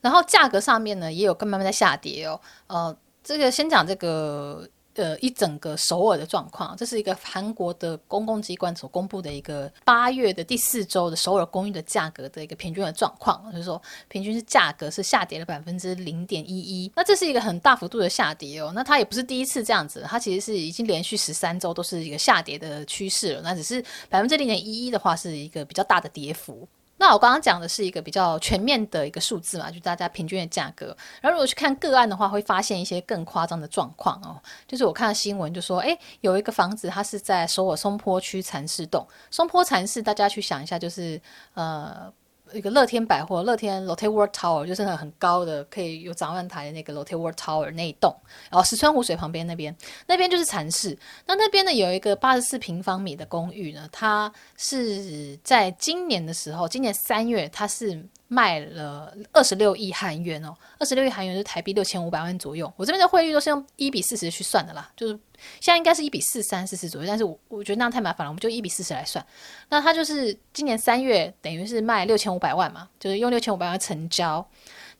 [0.00, 2.40] 然后价格上面呢，也有更慢慢在下跌哦。
[2.68, 4.66] 呃，这个先讲这个。
[4.94, 26.68] 呃，一整个首尔的状况，这是一个韩国的公共机关所公布的一个八月的第四周的首尔公寓的价格的一个平均的状况，就是说平均是价格是下跌了百分之零点一一，那这是一个很大幅度的下跌哦，那它也不是第一次这样子，它其实是已经连续十三周都是一个下跌的趋势了，那只是百分之零点一一的话是一个比较大的跌幅。
[26.96, 30.96] 那我刚刚讲的是一个比较全面的一个数字嘛，就大家平均的价格。
[31.20, 34.40] 然后如果去看个案的话，会发现一些更夸张的状况哦。
[34.66, 39.06] 就是我看到新闻就说，诶，有一个房子它是在首尔松坡区禅寺洞。
[39.30, 41.20] 松坡禅寺，大家去想一下，就是
[41.54, 42.12] 呃。
[42.52, 48.14] 一个乐天百货，乐天 Lotte World Tower 就是那很高的，可以有展望台的那个 Lotte World Tower 那一栋，
[48.50, 49.74] 然后石川湖水旁边那边，
[50.06, 50.96] 那边就是禅室。
[51.26, 58.06] 那那边呢，有一个八十四平方米的公寓呢，它是在今年的时候，今年三月，它是。
[58.26, 62.72] 卖了二十六亿韩元哦，二十六亿韩元是台币六千五百万左右。
[62.76, 65.12] 我这边的汇率都是用一比四十去算的啦，就是
[65.60, 69.24] 现在应该是一比四三四四左右，但是我我觉得那样太麻烦了，我们就一比四十来算。
[69.68, 74.44] 那它就是今年三月等于是卖六千五百万嘛，就是用六千五百万成交。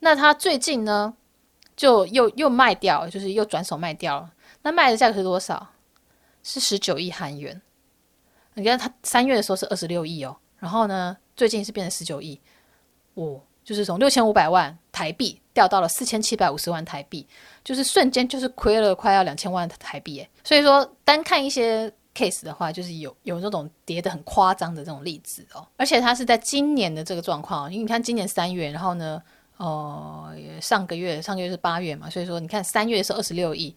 [0.01, 1.15] 那它最近呢，
[1.75, 4.31] 就又又卖掉，就是又转手卖掉了。
[4.63, 5.67] 那卖的价格是多少？
[6.43, 7.61] 是十九亿韩元。
[8.53, 12.39] 你看它三月的时候是二十六亿哦，然后呢，最近是变成十九亿。
[13.15, 17.27] 哦，就是从六千五百万台币掉到了四千七百五十万台币，
[17.65, 20.29] 就是瞬间就是亏了快要两千万台币诶。
[20.43, 25.67] 所以说单看一些 case 的话，就是有有那种跌得很夸张的这种例子哦。
[25.77, 29.23] 而且它是在今年的这个状况，因为你看今年三月，然后呢，
[29.57, 33.75] 哦、呃，上个月上个月是八月嘛，所以说你看三月是二十六亿，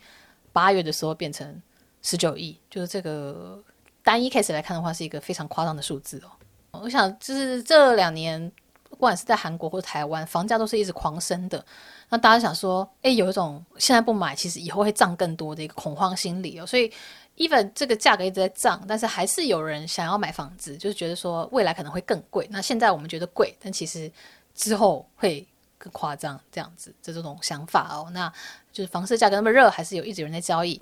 [0.52, 1.62] 八月的时候变成
[2.02, 3.63] 十九亿，就是这个
[4.04, 6.32] 单一 case 来看的话，是一个非常夸张的数字哦。
[6.82, 8.52] 我想就是这两年。
[8.89, 11.63] 不管是在韩国或台湾，房价都是一直狂升的。
[12.10, 16.65] 那大家想说，诶，有一种现在不买，其实以后会涨更多的一个恐慌心理哦。
[16.65, 16.91] 所以
[17.36, 22.47] ，even 这个价格一直在涨，但是还是有人想要买房子，就是觉得说未来可能会更贵。
[22.50, 24.10] 那现在我们觉得贵，但其实
[24.56, 25.45] 之后会
[25.78, 28.10] 更夸张，这样子这种想法哦。
[28.12, 28.32] 那
[28.71, 30.82] 就是房市价格那么热，还是有一直有人在交易。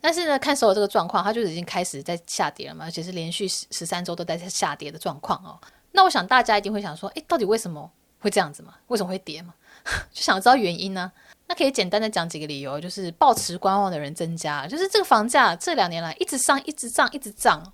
[0.00, 5.60] 但是呢，看所有这个状况，它就已经开始在下跌了嘛，而且是连续十十三周都在下跌的状况哦。
[5.92, 8.74] 那我想大家一定会想说，诶，到底为什么会这样子嘛？
[8.86, 9.54] 为什么会跌嘛？
[10.12, 11.10] 就想知道原因呢？
[11.46, 17.72] 那可以简单的讲几个理由，就是抱持观望的人增加，就是这个房价这两年来一直上，一直涨，一直涨，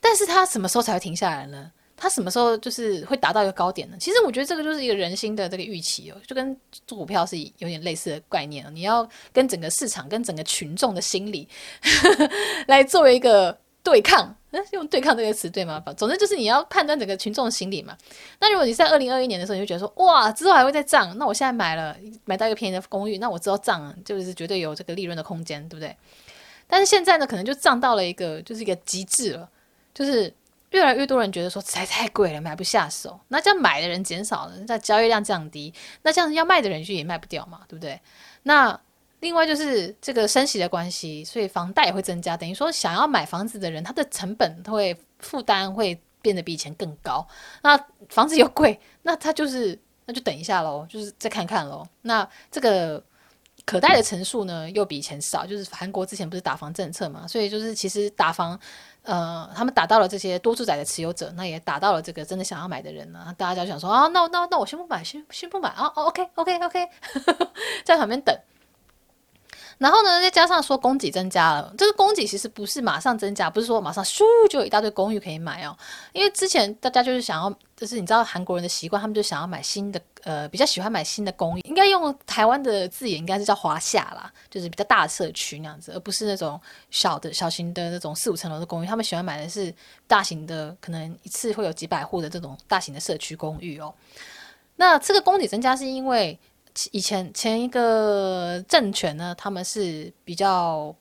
[0.00, 1.70] 但是它什么时候才会停下来呢？
[1.96, 3.96] 它什么时候就是会达到一个高点呢？
[4.00, 6.54] 其实我觉得这个就是一个人心的这个预期哦，就跟
[6.86, 8.70] 做股票是有点类似的概念哦。
[8.70, 11.48] 你要跟整个市场、跟整个群众的心理
[12.66, 13.56] 来作为一个。
[13.86, 14.34] 对抗，
[14.72, 15.82] 用对抗这个词对吗？
[15.96, 17.96] 总之就是你要判断整个群众的心理嘛。
[18.40, 25.96] 那如果你在二零二一年的时候，你就觉得说，哇，之后还会再涨，那我现在买了，买到一个便宜的公寓，那我之后涨就是绝对有这个利润的空间，对不对？
[26.66, 29.48] 但是现在呢，可能就涨到了一个就是一个极致了，
[29.94, 30.32] 就是
[30.70, 33.18] 越来越多人觉得说，实在太贵了，买不下手。
[33.28, 38.00] 那这样买的人减少了，那交易量降低，那这样要卖的人就也卖不掉嘛，对不对？
[38.42, 38.80] 那。
[39.26, 47.26] 另外就是这个升息的关系，所以房贷也会增加，等于说想要买房子的人，他的成本会负担会变得比以前更高。
[47.60, 47.76] 那
[48.08, 51.84] 房子又贵，那他就是那就等一下喽，就是再看看喽。
[52.02, 53.02] 那这个
[53.64, 58.56] 可贷的层数呢，又比以前少，就是韩国之前不是打房政策嘛，所以就是其实打房，
[59.02, 63.34] 呃，他们打到了这些多住宅的持有者，那也打到了这个真的想要买的人呢。
[63.36, 66.88] 大家就想说啊，那那那我先不买，先先不买啊，哦，OK OK OK，
[67.84, 68.32] 在旁边等。
[69.78, 75.76] 然后呢，再加上说供给增加了，这个供给其实不是马上增加，不是说马上咻就有一大堆公寓可以买哦。
[76.14, 81.60] 因为之前大家就是想要，就是你知道韩国人的习惯，他们就想要买新的，呃，比较喜欢买新的公寓。
[81.66, 86.58] 应该用台湾的字眼，应该是叫华厦啦，就是比较大的社区那样子，而不是那种
[86.90, 88.86] 小的小型的那种四五层楼的公寓。
[88.86, 89.74] 他们喜欢买的是
[90.06, 93.92] 大型的，可能一次会有几百户的这种大型的社区公寓哦。
[94.76, 96.38] 那这个供给增加是因为。
[96.92, 100.94] 以前前一个政权呢，他们是比较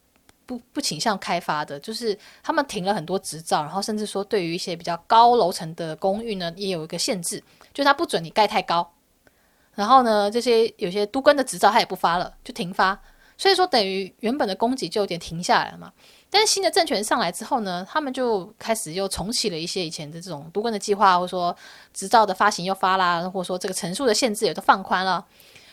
[0.46, 7.40] 不不倾向开发的，就是他们停了很多执照，然后甚至说对于一些比较高楼层的公寓呢，也有一个限制，
[7.74, 8.90] 就是他不准你盖太高。
[9.74, 12.98] 然后呢，这些有些都根的执照他也不发了，就停发。
[13.38, 15.92] 所以说等于原本的供给就有点停下来了嘛。
[16.30, 21.54] 但是新的政权上来之后呢，他们就开始又重启了一些以前的这种都根的计划，或者说
[21.94, 25.26] 执照的发行又发啦，或者说这个层数的限制也都放宽了。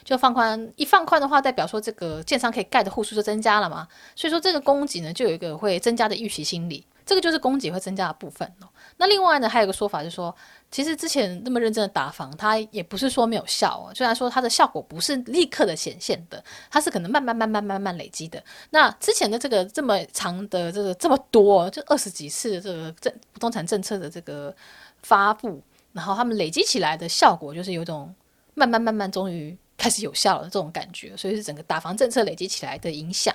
[0.05, 6.86] 就放宽，一放宽的话，代表说这个建商可以盖的户数就增加了嘛，所以说这个供给呢，就有一个会增加的预期心理。
[7.05, 8.68] 这个就是供给会增加的部分哦。
[8.96, 10.32] 那另外呢，还有一个说法就是说，
[10.70, 13.92] 其实之前那么认真的打房，它也不是说没有效哦。
[13.92, 18.42] 虽然说它的效果不是立刻的显现的，它是可能慢慢慢慢慢慢累积的。
[18.70, 24.55] 那之前的这个这么长的这个这么多，就二十几次这个政不动产政策的这个
[25.03, 25.61] 发布，
[25.92, 28.14] 然后他们累积起来的效果，就是有种
[28.55, 31.16] 慢慢慢慢终于开始有效了这种感觉。
[31.16, 33.34] 所以是整个打房政策累积起来的影响。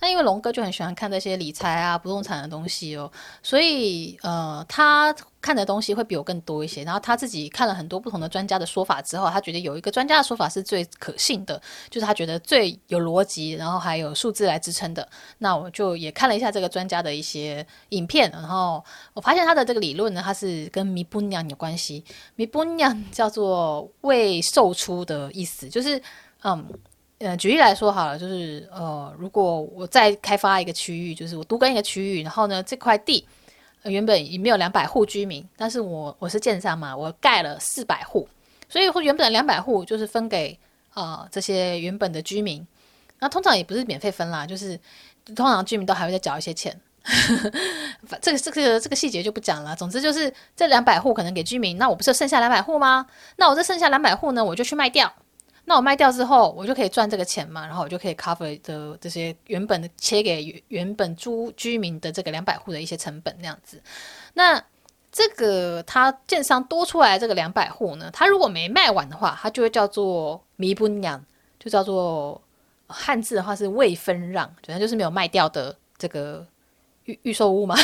[0.00, 3.10] 那因为龙哥就很喜欢看这些理财啊、不动产的东西哦，
[3.42, 6.84] 所以呃，他看的东西会比我更多一些。
[6.84, 15.08] 然后他自己看了很多不同的专家的说法之后，他觉得有一个专家的说法是最可信的，就是他觉得最有逻辑，然后还有数字来支撑的。
[15.38, 18.84] 那我就也看了一下这个专家的一些影片，然后
[19.14, 22.04] 我发现他的这个理论呢，它是跟米布娘有关系。
[22.36, 26.00] 米布娘叫做未售出的意思，就是
[26.44, 26.64] 嗯。
[27.18, 33.26] 呃，举例来说好了，就是呃，如果我再开发一个区域，就是我都更一个区域，然后呢，这块地，
[33.82, 38.28] 原本也没有两百户居民，但是我我是建商嘛，我盖了四百户，
[38.68, 40.56] 所以原本的两百户就是分给
[40.94, 42.64] 呃这些原本的居民，
[43.18, 44.78] 那通常也不是免费分啦，就是
[45.34, 46.80] 通常居民都还会再缴一些钱，
[48.22, 49.74] 这个这个这个细节就不讲了。
[49.74, 53.04] 总之就是这两百户可能给居民，那我不是剩下两百户吗？
[53.34, 55.12] 那我这剩下两百户呢，我就去卖掉。
[55.68, 63.78] 那我卖掉之后，我就可以赚这个钱嘛，然后我就可以 cover 的这些原本的切给原本租居民的这个两百户的一些成本那样子。
[64.32, 64.64] 那
[65.12, 71.22] 这个他建商多出来这个两百户呢，他如果没卖完的话，他就会叫做弥补娘，
[71.60, 72.40] 就叫做
[72.86, 76.46] 汉字的话是未分让，反正就是没有卖掉的这个
[77.08, 77.74] 预预售屋吗？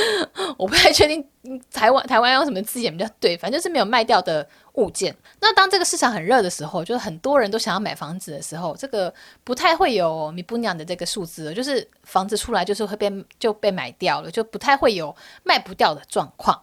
[0.58, 1.26] 我不太确定
[1.72, 5.14] 台湾台湾用什么字眼比较对，反正就是没有卖掉的物件。
[5.40, 9.12] 那当这个市场很热的时候，就是很多人都想要买房子的时候，这个
[9.44, 16.62] 不太会有米不娘的这个数字，就是房子出来就是会被就被买掉了，就不太会有卖不掉的状况。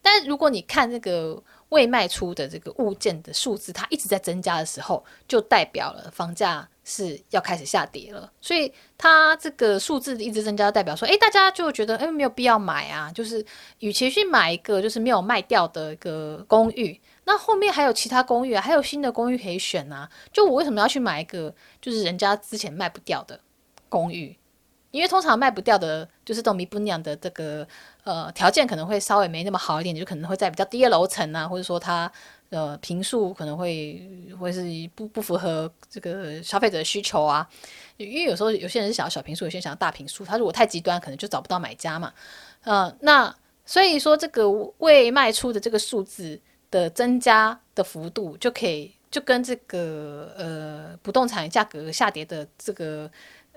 [0.00, 6.68] 但如果你看这个未卖出的这个物件的数字，它一直在增加的时候，就代表了房价。
[6.84, 13.10] 是要开始下跌了，所以它这个数字一直增加，代表说，诶，大家就觉得，诶，没有必要买啊。
[13.12, 13.44] 就是
[13.78, 20.10] 与其去买一个就是没有卖掉的一个公寓，那后面还有其他公寓，还有新的公寓可以选啊。
[20.32, 23.38] 就我为什么要去买一个就是人家之前卖不掉的
[23.88, 24.36] 公寓？
[24.90, 27.66] 因为通常卖不掉的，就是都米不娘的这个
[28.04, 32.10] 呃条件可能会稍微没那么好一点，就可能会在比较低的楼层啊，或者说它。
[32.52, 34.06] 呃，平数可能会
[34.38, 34.62] 会是
[34.94, 37.48] 不不符合这个消费者的需求啊，
[37.96, 42.12] 因为有时候有些人是想要小平数，有些人想要大平数，他如果太极端，可能就找不到买家嘛。
[42.64, 43.34] 呃，那
[43.64, 46.38] 所以说这个未卖出的这个数字
[46.70, 53.10] 的增加的幅度，就可以就跟这个呃不动产价格下跌的这个。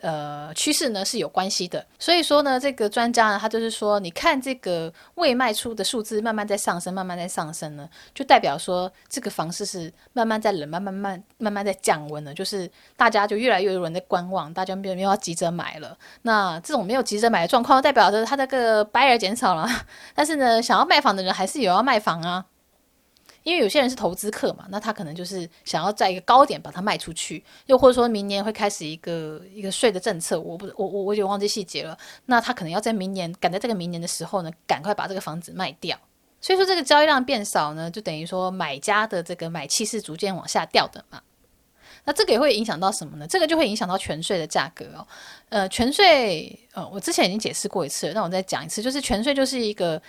[0.06, 15.98] 呃，趋势呢是有关系的，所以说呢，这个专家呢，他就是说，你看这个未卖出的数字慢慢在上升，慢慢在上升呢，就代表说这个房市是慢慢在冷，慢慢慢慢慢在降温了，就是大家就越来越多人在观望，大家没有没有要急着买了。
[16.22, 19.68] 那这种没有急着买的状况，代表着他这个 buyer 减少了，
[20.14, 22.46] 但是呢，想要卖房的人还是有要卖房啊。
[23.46, 31.96] 因为有些人是投资客嘛，那他可能就是想要在一个高点把它卖出去，又或者说明年会开始一个一个税的政策，我不我我我就忘记细节了。
[32.26, 35.96] 那他可能要在明年赶在这个明年的时候呢，赶快把这个房子卖掉。
[36.42, 41.22] 所以说这个交易量变少呢，就等于说买家的这个买气是逐渐往下掉的嘛。
[42.04, 43.28] 那这个也会影响到什么呢？
[43.28, 45.08] 这个就会影响到全税的价格哦。
[45.50, 50.02] 呃，全税呃，我之前已经解释过一次，那我再讲一次，就是全税就是一个。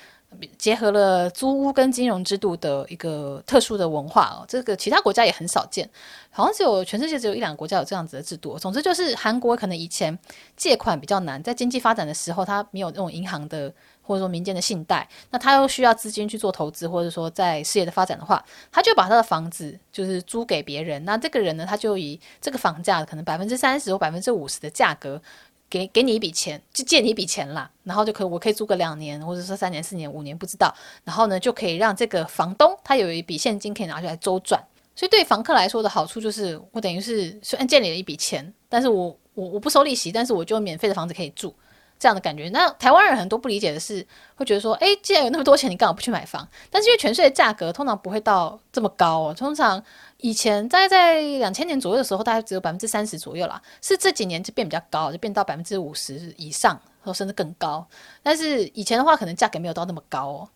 [0.59, 5.89] 结合了租屋跟金融制度的一个特殊的文化哦，这个其他国家也很少见，
[6.30, 8.59] 好像只有全世界只有一两个国家有这样子的制度。
[8.59, 10.16] 总之就是韩国可能以前
[10.57, 13.72] 借款比较难，在经济发展的时候，它没有那种银行的
[14.03, 25.20] 或者说民间的信贷，那他又需要资金去做投资，或者说在事业的发展的话，他就把他的房子就是租给别人，那这个人呢，他就以这个房价可能百分之三十或百分之五十的价格。
[25.69, 30.75] 给给你一笔钱，就借你一笔钱啦，然后就可以，我可以租个两年，或者说三年、四年、五年，不知道。
[31.05, 34.62] 然后呢，就可以让这个房东他有一笔现金可以拿出来周转。
[34.95, 41.55] 所以对房客来说的好处就是，我等于是虽然借你了一笔钱，但是我我我不收利息，但是我就免费的房子可以住。
[41.99, 46.47] 这样的感觉，那台湾人很多不理解的是，会觉得说，诶，既然有那么多钱，你干嘛不去买房？
[46.71, 49.83] 但是因为全税的价格通常不会到这么高哦，通常
[50.19, 57.87] 以前大概在两千年左右的时候，大概只有百分之三十左右啦，是这几年就变比较高，就变到百分之五十以上，或甚至更高。
[58.23, 60.49] 但是以前的话，可能价格没有到那么高哦。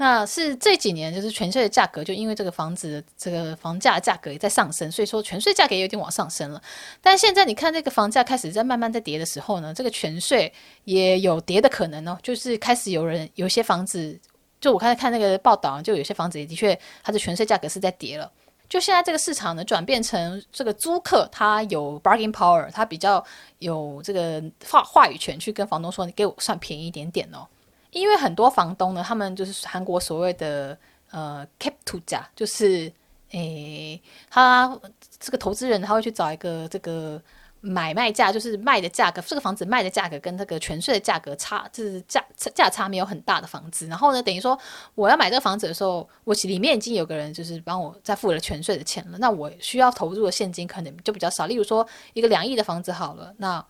[0.00, 6.62] 那是这几年就是全税的价格，就因为这个房子的这个房价价格也在上升，所以说全税价格也有点往上升了。
[7.00, 10.52] 但现在你看这个房价开始在慢慢在跌的时候呢，这个全税
[10.84, 14.16] 也有跌的可能哦，就是开始有人有些房子，
[14.60, 18.30] 就我刚才看那个报道，就有些房子也的确它的全税价格是在跌了。
[18.68, 23.24] 就现在这个市场呢，转变成这个租客他有 bargaining power，他比较
[23.58, 27.46] 有这个话话语权，去跟房东说，你给我算便宜一点点哦。
[27.90, 30.76] 因为很多房东呢，他们就是韩国所谓的
[31.10, 32.92] 呃 k e p t 价，就是
[33.30, 34.00] 诶，
[34.30, 34.78] 他
[35.18, 37.20] 这个投资人他会去找一个这个。
[37.60, 43.86] 买卖价就是卖的价格，这个房子卖的价格跟这个全税的价格差，就是价价差没有很大的房子。
[43.88, 44.56] 然后呢，等于说
[44.94, 49.18] 我要买这个房子的时候，我里面已经有个人就是帮我在付了全税的钱了。
[49.18, 51.46] 那我需要投入的现金可能就比较少。
[51.46, 53.64] 例如说一个两亿的房子好了，那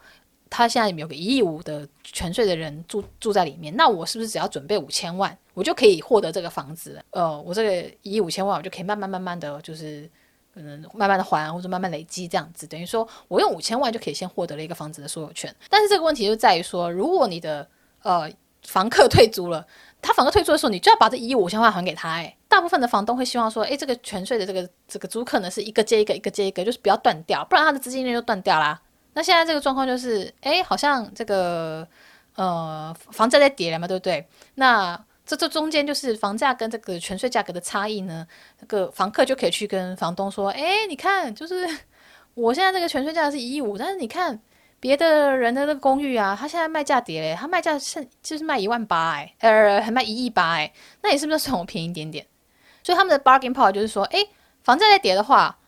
[0.51, 7.03] 他现在有个一亿五的全税的人住住在里面，那我是不是只要准备五千万，我就可以获得这个房子？
[7.11, 10.11] 呃，我这个一亿五千万，我就可以慢慢慢慢的就是。
[10.59, 15.54] 可能慢慢的还或者慢慢累积这样子，等于说我用五千万就可以先获得了一个房子的所有权。
[15.70, 17.66] 但是这个问题就在于说，如果你的
[18.02, 18.30] 呃
[18.64, 19.64] 房客退租了，
[20.02, 22.11] 他房客退租的时候，你就要把这一亿五千万还给他。
[22.11, 28.80] 哎，大部分的房东会希望说，哎，这个全税的这个这个租客呢是一个接一个，一个接一个，就是不要断掉，不然他的资金链就断掉啦。
[29.14, 31.86] 那现在这个状况就是，哎，好像这个
[32.34, 34.26] 呃房价在跌了嘛，对不对？
[34.56, 38.26] 那这这中间就是房价跟这个全税价格的差异呢，
[38.61, 41.68] 那个房客就可以去跟房东说：“哎，你看，就是
[42.33, 44.41] 我现在这个全税价是一亿五，但是你看
[44.81, 50.72] 别的人的那个公寓啊，他现在卖价跌嘞，他卖价是就是卖一万八，哎，呃，还卖一亿八，哎，
[51.03, 52.26] 那你是不是算我便宜一点点？
[52.83, 54.26] 所以他们的 bargain power 就是说，哎，
[54.62, 55.59] 房价在跌的话，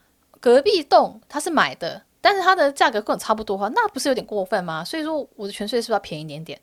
[0.41, 4.83] 隔壁栋他是买的，但是他的价格跟我差不多的话，那不是有点过分吗？
[4.83, 6.59] 所以说我的全税是不是要便宜一点点？”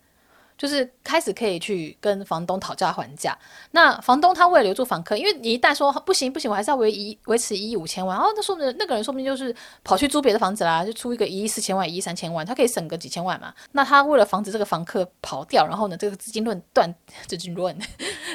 [0.58, 3.38] 就是开始可以去跟房东讨价还价。
[3.72, 13.54] 那房东他为了留住房客，因为你一旦说不行不行，我还是要维一维持一亿五千万，哦，那说明那个人说不定就是跑去租别的房子啦，就出一个一亿四千万、一亿三千万，他可以省个几千万嘛。
[13.74, 16.94] 那他为了防止这个房客跑掉，然后呢，这个资金链断，
[17.28, 17.80] 资金链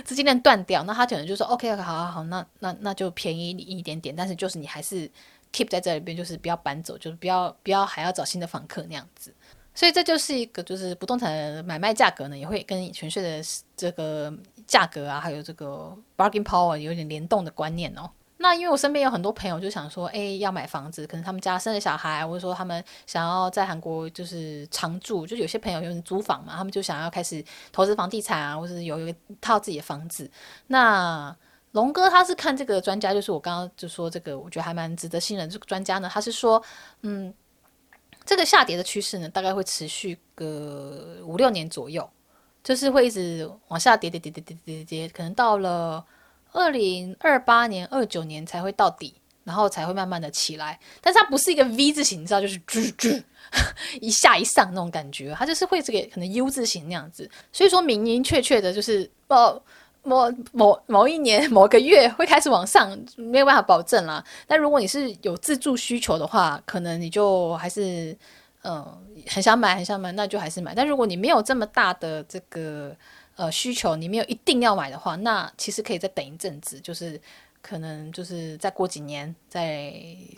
[0.05, 5.11] 资金链断掉，那他可能就说 OK，好好好，那那那就便宜你一点点，但是就是你还是
[5.53, 9.35] keep 在这里边，就是不要搬走，就是不要不要还要找新的房客那样子。
[9.75, 13.43] 所以这就是一个，就是不动产的买卖价格呢，也会跟全税的
[13.77, 14.33] 这个
[14.67, 18.11] 价格啊，还有这个 bargain power 有点联动的观念哦。
[18.37, 30.31] 那因为我身边有很多朋友就想说，哎，要买房子，可能他们家生了小孩，或者说他们想要在韩国就是常住，就有些朋友有人租房嘛，他们就想要开始投资房地产啊，或者是有一套自己的房子。
[30.67, 31.35] 那
[31.71, 35.49] 龙哥他是看这个专家，就是我刚刚就说这个，我觉得还蛮值得信任。
[35.49, 36.63] 这个专家呢，他是说，
[37.03, 37.33] 嗯。
[38.25, 42.09] 这个下跌的趋势呢，大概会持续个五六年左右，
[42.63, 46.05] 就是会一直往下跌，跌，跌，跌，跌，跌，跌，可能到了
[46.53, 49.15] 二零二八年、二九年才会到底，
[49.45, 50.79] 然后才会慢慢的起来。
[51.01, 53.23] 但是它不是一个 V 字形，你知道，就是 吱吱
[54.01, 57.31] 一下一上那种感觉，它就是会这个可能 U 字形那样子。
[57.53, 59.11] 所以说明明确确的就是。
[59.29, 59.61] 哦
[60.03, 64.23] 某某某一年某个月会开始往上，没有办法保证啦。
[64.47, 68.17] 但如果你是有自住需求的话，可能你就还是
[68.63, 68.87] 嗯、
[69.29, 70.75] 很想买很想买，那就还是买。
[70.75, 72.95] 但如果你没有这么大的这个
[73.37, 77.21] 呃需求，你没有一定要买的话，那其实可以再等一阵子，就是。
[77.63, 79.95] 可能就是再过几年再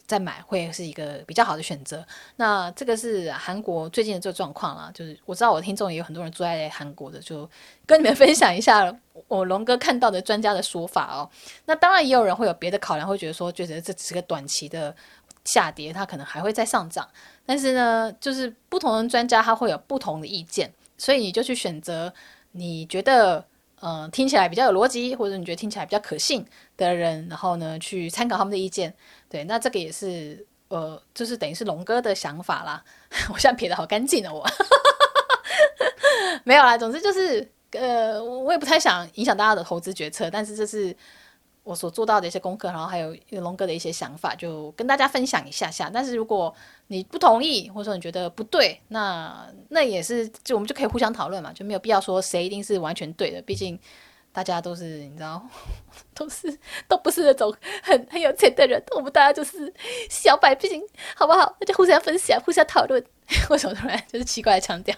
[0.07, 2.07] 再买会是一个比较好的选择。
[2.37, 7.49] 那这个是韩国最近的这个状况啦，就是我知道我的听众也有很多人住在韩国的，就
[7.87, 8.95] 跟你们分享一下
[9.27, 11.29] 我龙哥看到的专家的说法哦。
[11.65, 14.95] 那当然也有人会有别的考量，会觉得说觉得这只是个短期的
[15.47, 17.09] 下跌，它可能还会再上涨。
[17.47, 22.13] 但是呢，就是不同的专家他会有不同的意见，所以你就去选择
[22.53, 23.43] 你觉得。
[23.87, 26.43] 嗯，听起来比较有逻辑，或者你觉得听起来比较可信
[26.79, 28.95] 的人，然后呢，去参考他们的意见。
[29.29, 32.83] 对，那这个也是呃，就是等于是龙哥的想法啦。
[33.31, 34.47] 我现在撇得好干净哦，我
[36.45, 36.79] 没有啦。
[36.79, 40.97] 总之就是呃，我也不太想影响大家的投资决策，但是这是。
[41.65, 45.91] 我所做到的一些功课，然后还有龙哥的一些想法，就跟大家分享一下下。
[45.93, 46.55] 但是如果
[46.87, 53.41] 你不同意，或者说你觉得不对，那那也是就我们就可以互相讨论嘛，就没有必要说谁一定是完全对的。
[53.43, 53.79] 毕竟
[54.31, 55.43] 大家都是你知道，
[56.15, 59.73] 都是都不是那种很很有钱的人，我们大家就是
[60.11, 60.83] 小百姓，
[61.17, 61.47] 好不好？
[61.61, 63.03] 大家互相分享，互相讨论。
[63.49, 64.95] 为什么突然就是奇怪的腔调？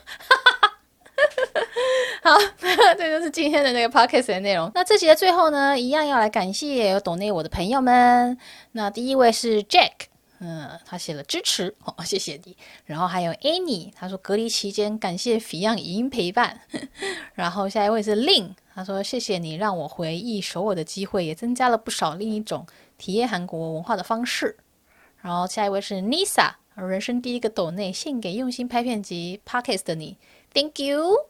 [2.23, 2.37] 好，
[2.99, 4.71] 这就是今天的那个 podcast 的内容。
[4.75, 8.37] 那这集的最后呢，一样要来感谢有 donate 我的朋友们。
[8.73, 9.93] 那第一位是 Jack，
[10.41, 12.57] 嗯，他写了支持，哦，谢谢你。
[12.85, 16.61] 然后还有 Annie，他说隔离期间感谢 Fion 语音陪伴。
[17.35, 22.67] 然后下一位是 Lin，他说：“谢谢你让我回忆首尔的机会，也增加了不少另一种
[22.99, 24.57] 体验韩国文化的方式。”
[25.23, 30.17] 然后下一位是 Nisa，人生第一个抖内献给用心拍片及 Podcast 的你
[30.57, 31.27] ，Thank you。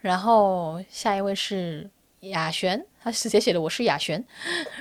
[0.00, 1.88] 然后下一位是
[2.20, 2.84] 雅璇。
[3.06, 4.24] 他直接写的我是雅璇，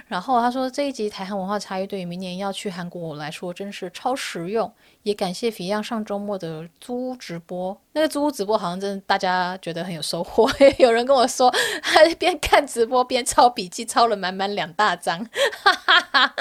[0.07, 4.73] 然后他说这一集台韩文化差异对于明年要去韩国来说真是超实用，
[5.03, 15.23] 也感谢 Fion 上周末的租屋直播，那个租屋直播好像真的大家觉得很有收获， 有人跟我说他边看直播边抄笔记，抄了满满两大张，
[15.63, 16.35] 哈哈哈。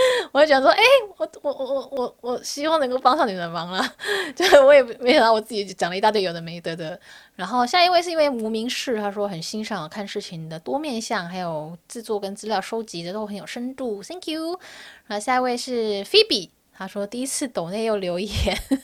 [0.32, 0.82] 我就讲说，哎，
[1.16, 3.84] 我我我我我我希望能够帮上你们的忙了，
[4.34, 6.98] 就我也没想到我自己讲了一大堆有的没得的。
[7.36, 11.26] 然后下一位是一位无名氏，他说很欣赏看事情的多面向。
[11.26, 14.58] 还有制作跟资料收集的都很有深度，Thank you。
[15.06, 18.30] 然后下一位是 Phoebe，他说第一次抖内又留言，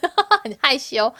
[0.42, 1.12] 很害羞。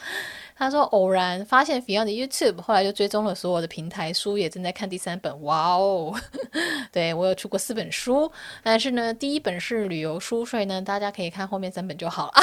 [0.57, 5.43] 他说偶然发现 Fion 的 YouTube，后来就追踪了所有的平台，书也正在看第三本。
[5.43, 6.13] 哇哦，
[6.91, 8.31] 对，我有出过四本书，
[8.63, 12.33] 但是呢，第一本是旅游书，所以呢，大家可以看后面三本就好了。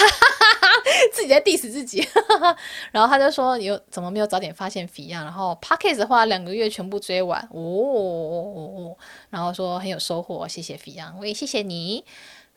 [1.12, 2.06] 自己在 diss 自己，
[2.92, 8.96] 然后他就说：“你又怎么没有早点发现 Fion？” 然后 Podcast 花两个月全部追完哦，
[9.30, 12.04] 然后说很有收获，谢谢 Fion，我也谢谢你。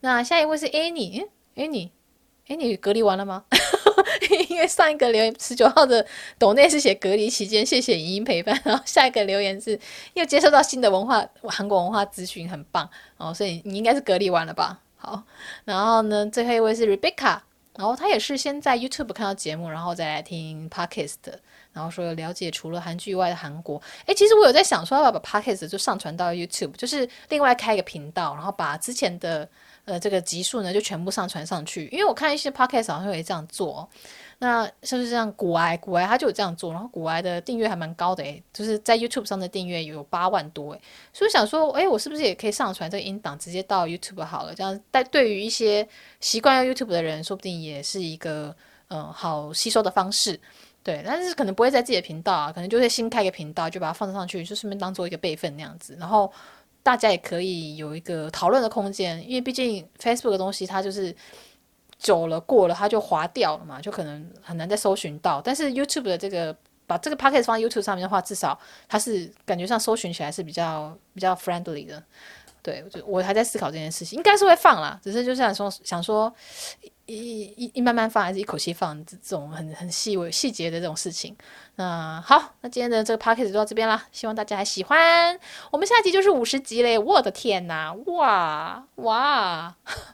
[0.01, 3.45] 那下一位是 Annie，Annie，Annie 隔离完了吗？
[4.49, 6.05] 因为上一个留言十九号的
[6.38, 8.59] 抖内是写隔离期间，谢谢影音陪伴。
[8.63, 9.80] 然后下一个留言是
[10.13, 14.80] 又接收到新的文化韩国文化资讯，很棒哦，所以你应该是隔离完了吧？
[14.97, 15.23] 好，
[15.65, 17.39] 然后呢，最后一位是 Rebecca。
[17.78, 21.17] 然后他也是先在 YouTube 看到节目，然后再来听 Podcast，
[21.73, 23.80] 然后说了解除了韩剧以外的韩国。
[24.07, 29.47] 诶，其实我有在想说要不要把 Podcast 就上传到 YouTube，就是另外开一个频道，然后把之前的
[29.88, 31.88] 呃这个集数呢就全部上传上去。
[31.91, 33.89] 因为我看一些 Podcast 好像会这样做。
[34.39, 35.33] 那是不是这样？
[35.33, 40.81] 股癌股癌他就有这样做，然后股癌的订阅还蛮高的诶，就是在 YouTube 上的订阅有八万多诶，
[41.11, 44.53] 所以想说，诶，我是不是也可以上传这个音档直接到 YouTube 好了？
[44.53, 45.88] 这样，但对于一些
[46.19, 48.55] 习惯用 YouTube 的人，说不定也是一个
[48.89, 50.39] 嗯好吸收的方式，
[50.83, 51.01] 对。
[51.03, 56.31] 但是可能不会在自己的频道啊，可能就会新开一个频道，就把它放上去，就顺便当做一个备份那样子，然后
[56.88, 61.13] 大家也可以有一个讨论的空间，因为毕竟 Facebook 的东西它就是。
[61.99, 65.41] 久了过了，它就滑掉了嘛，就可能很难再搜寻到。
[65.41, 68.55] 但是 YouTube 的这个把这个 Podcast 放在 YouTube 上面的话，至少
[68.88, 72.03] 它是感觉上搜寻起来是比较比较 friendly 的。
[72.68, 76.34] 对，就我还在思考这件事情，应该是会放啦，只是就是想说想说。
[77.09, 79.01] 一一一慢慢放还是一口气放？
[79.05, 81.34] 这种很很细微细节的这种事情。
[81.76, 85.39] 那好，那今天的这个 podcast 就到这边啦，希望大家还喜欢。
[85.72, 86.99] 我们下集就是五十集嘞！
[86.99, 89.74] 我的天呐，哇哇！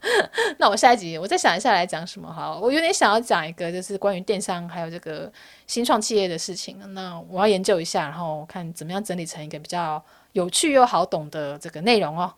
[0.59, 2.59] 那我下一集我再想一下来讲什么好？
[2.59, 5.33] 我有点想要讲一个就是关于电商还有这个
[5.65, 6.79] 新创企业的事情。
[6.93, 9.99] 那我要研究一下，然后看怎么样整理成一个比较
[10.33, 12.31] 有趣又好懂的这个内容哦。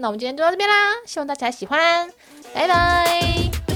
[0.00, 2.10] 那我们今天就到这边啦，希望大家喜欢，
[2.54, 3.69] 拜拜。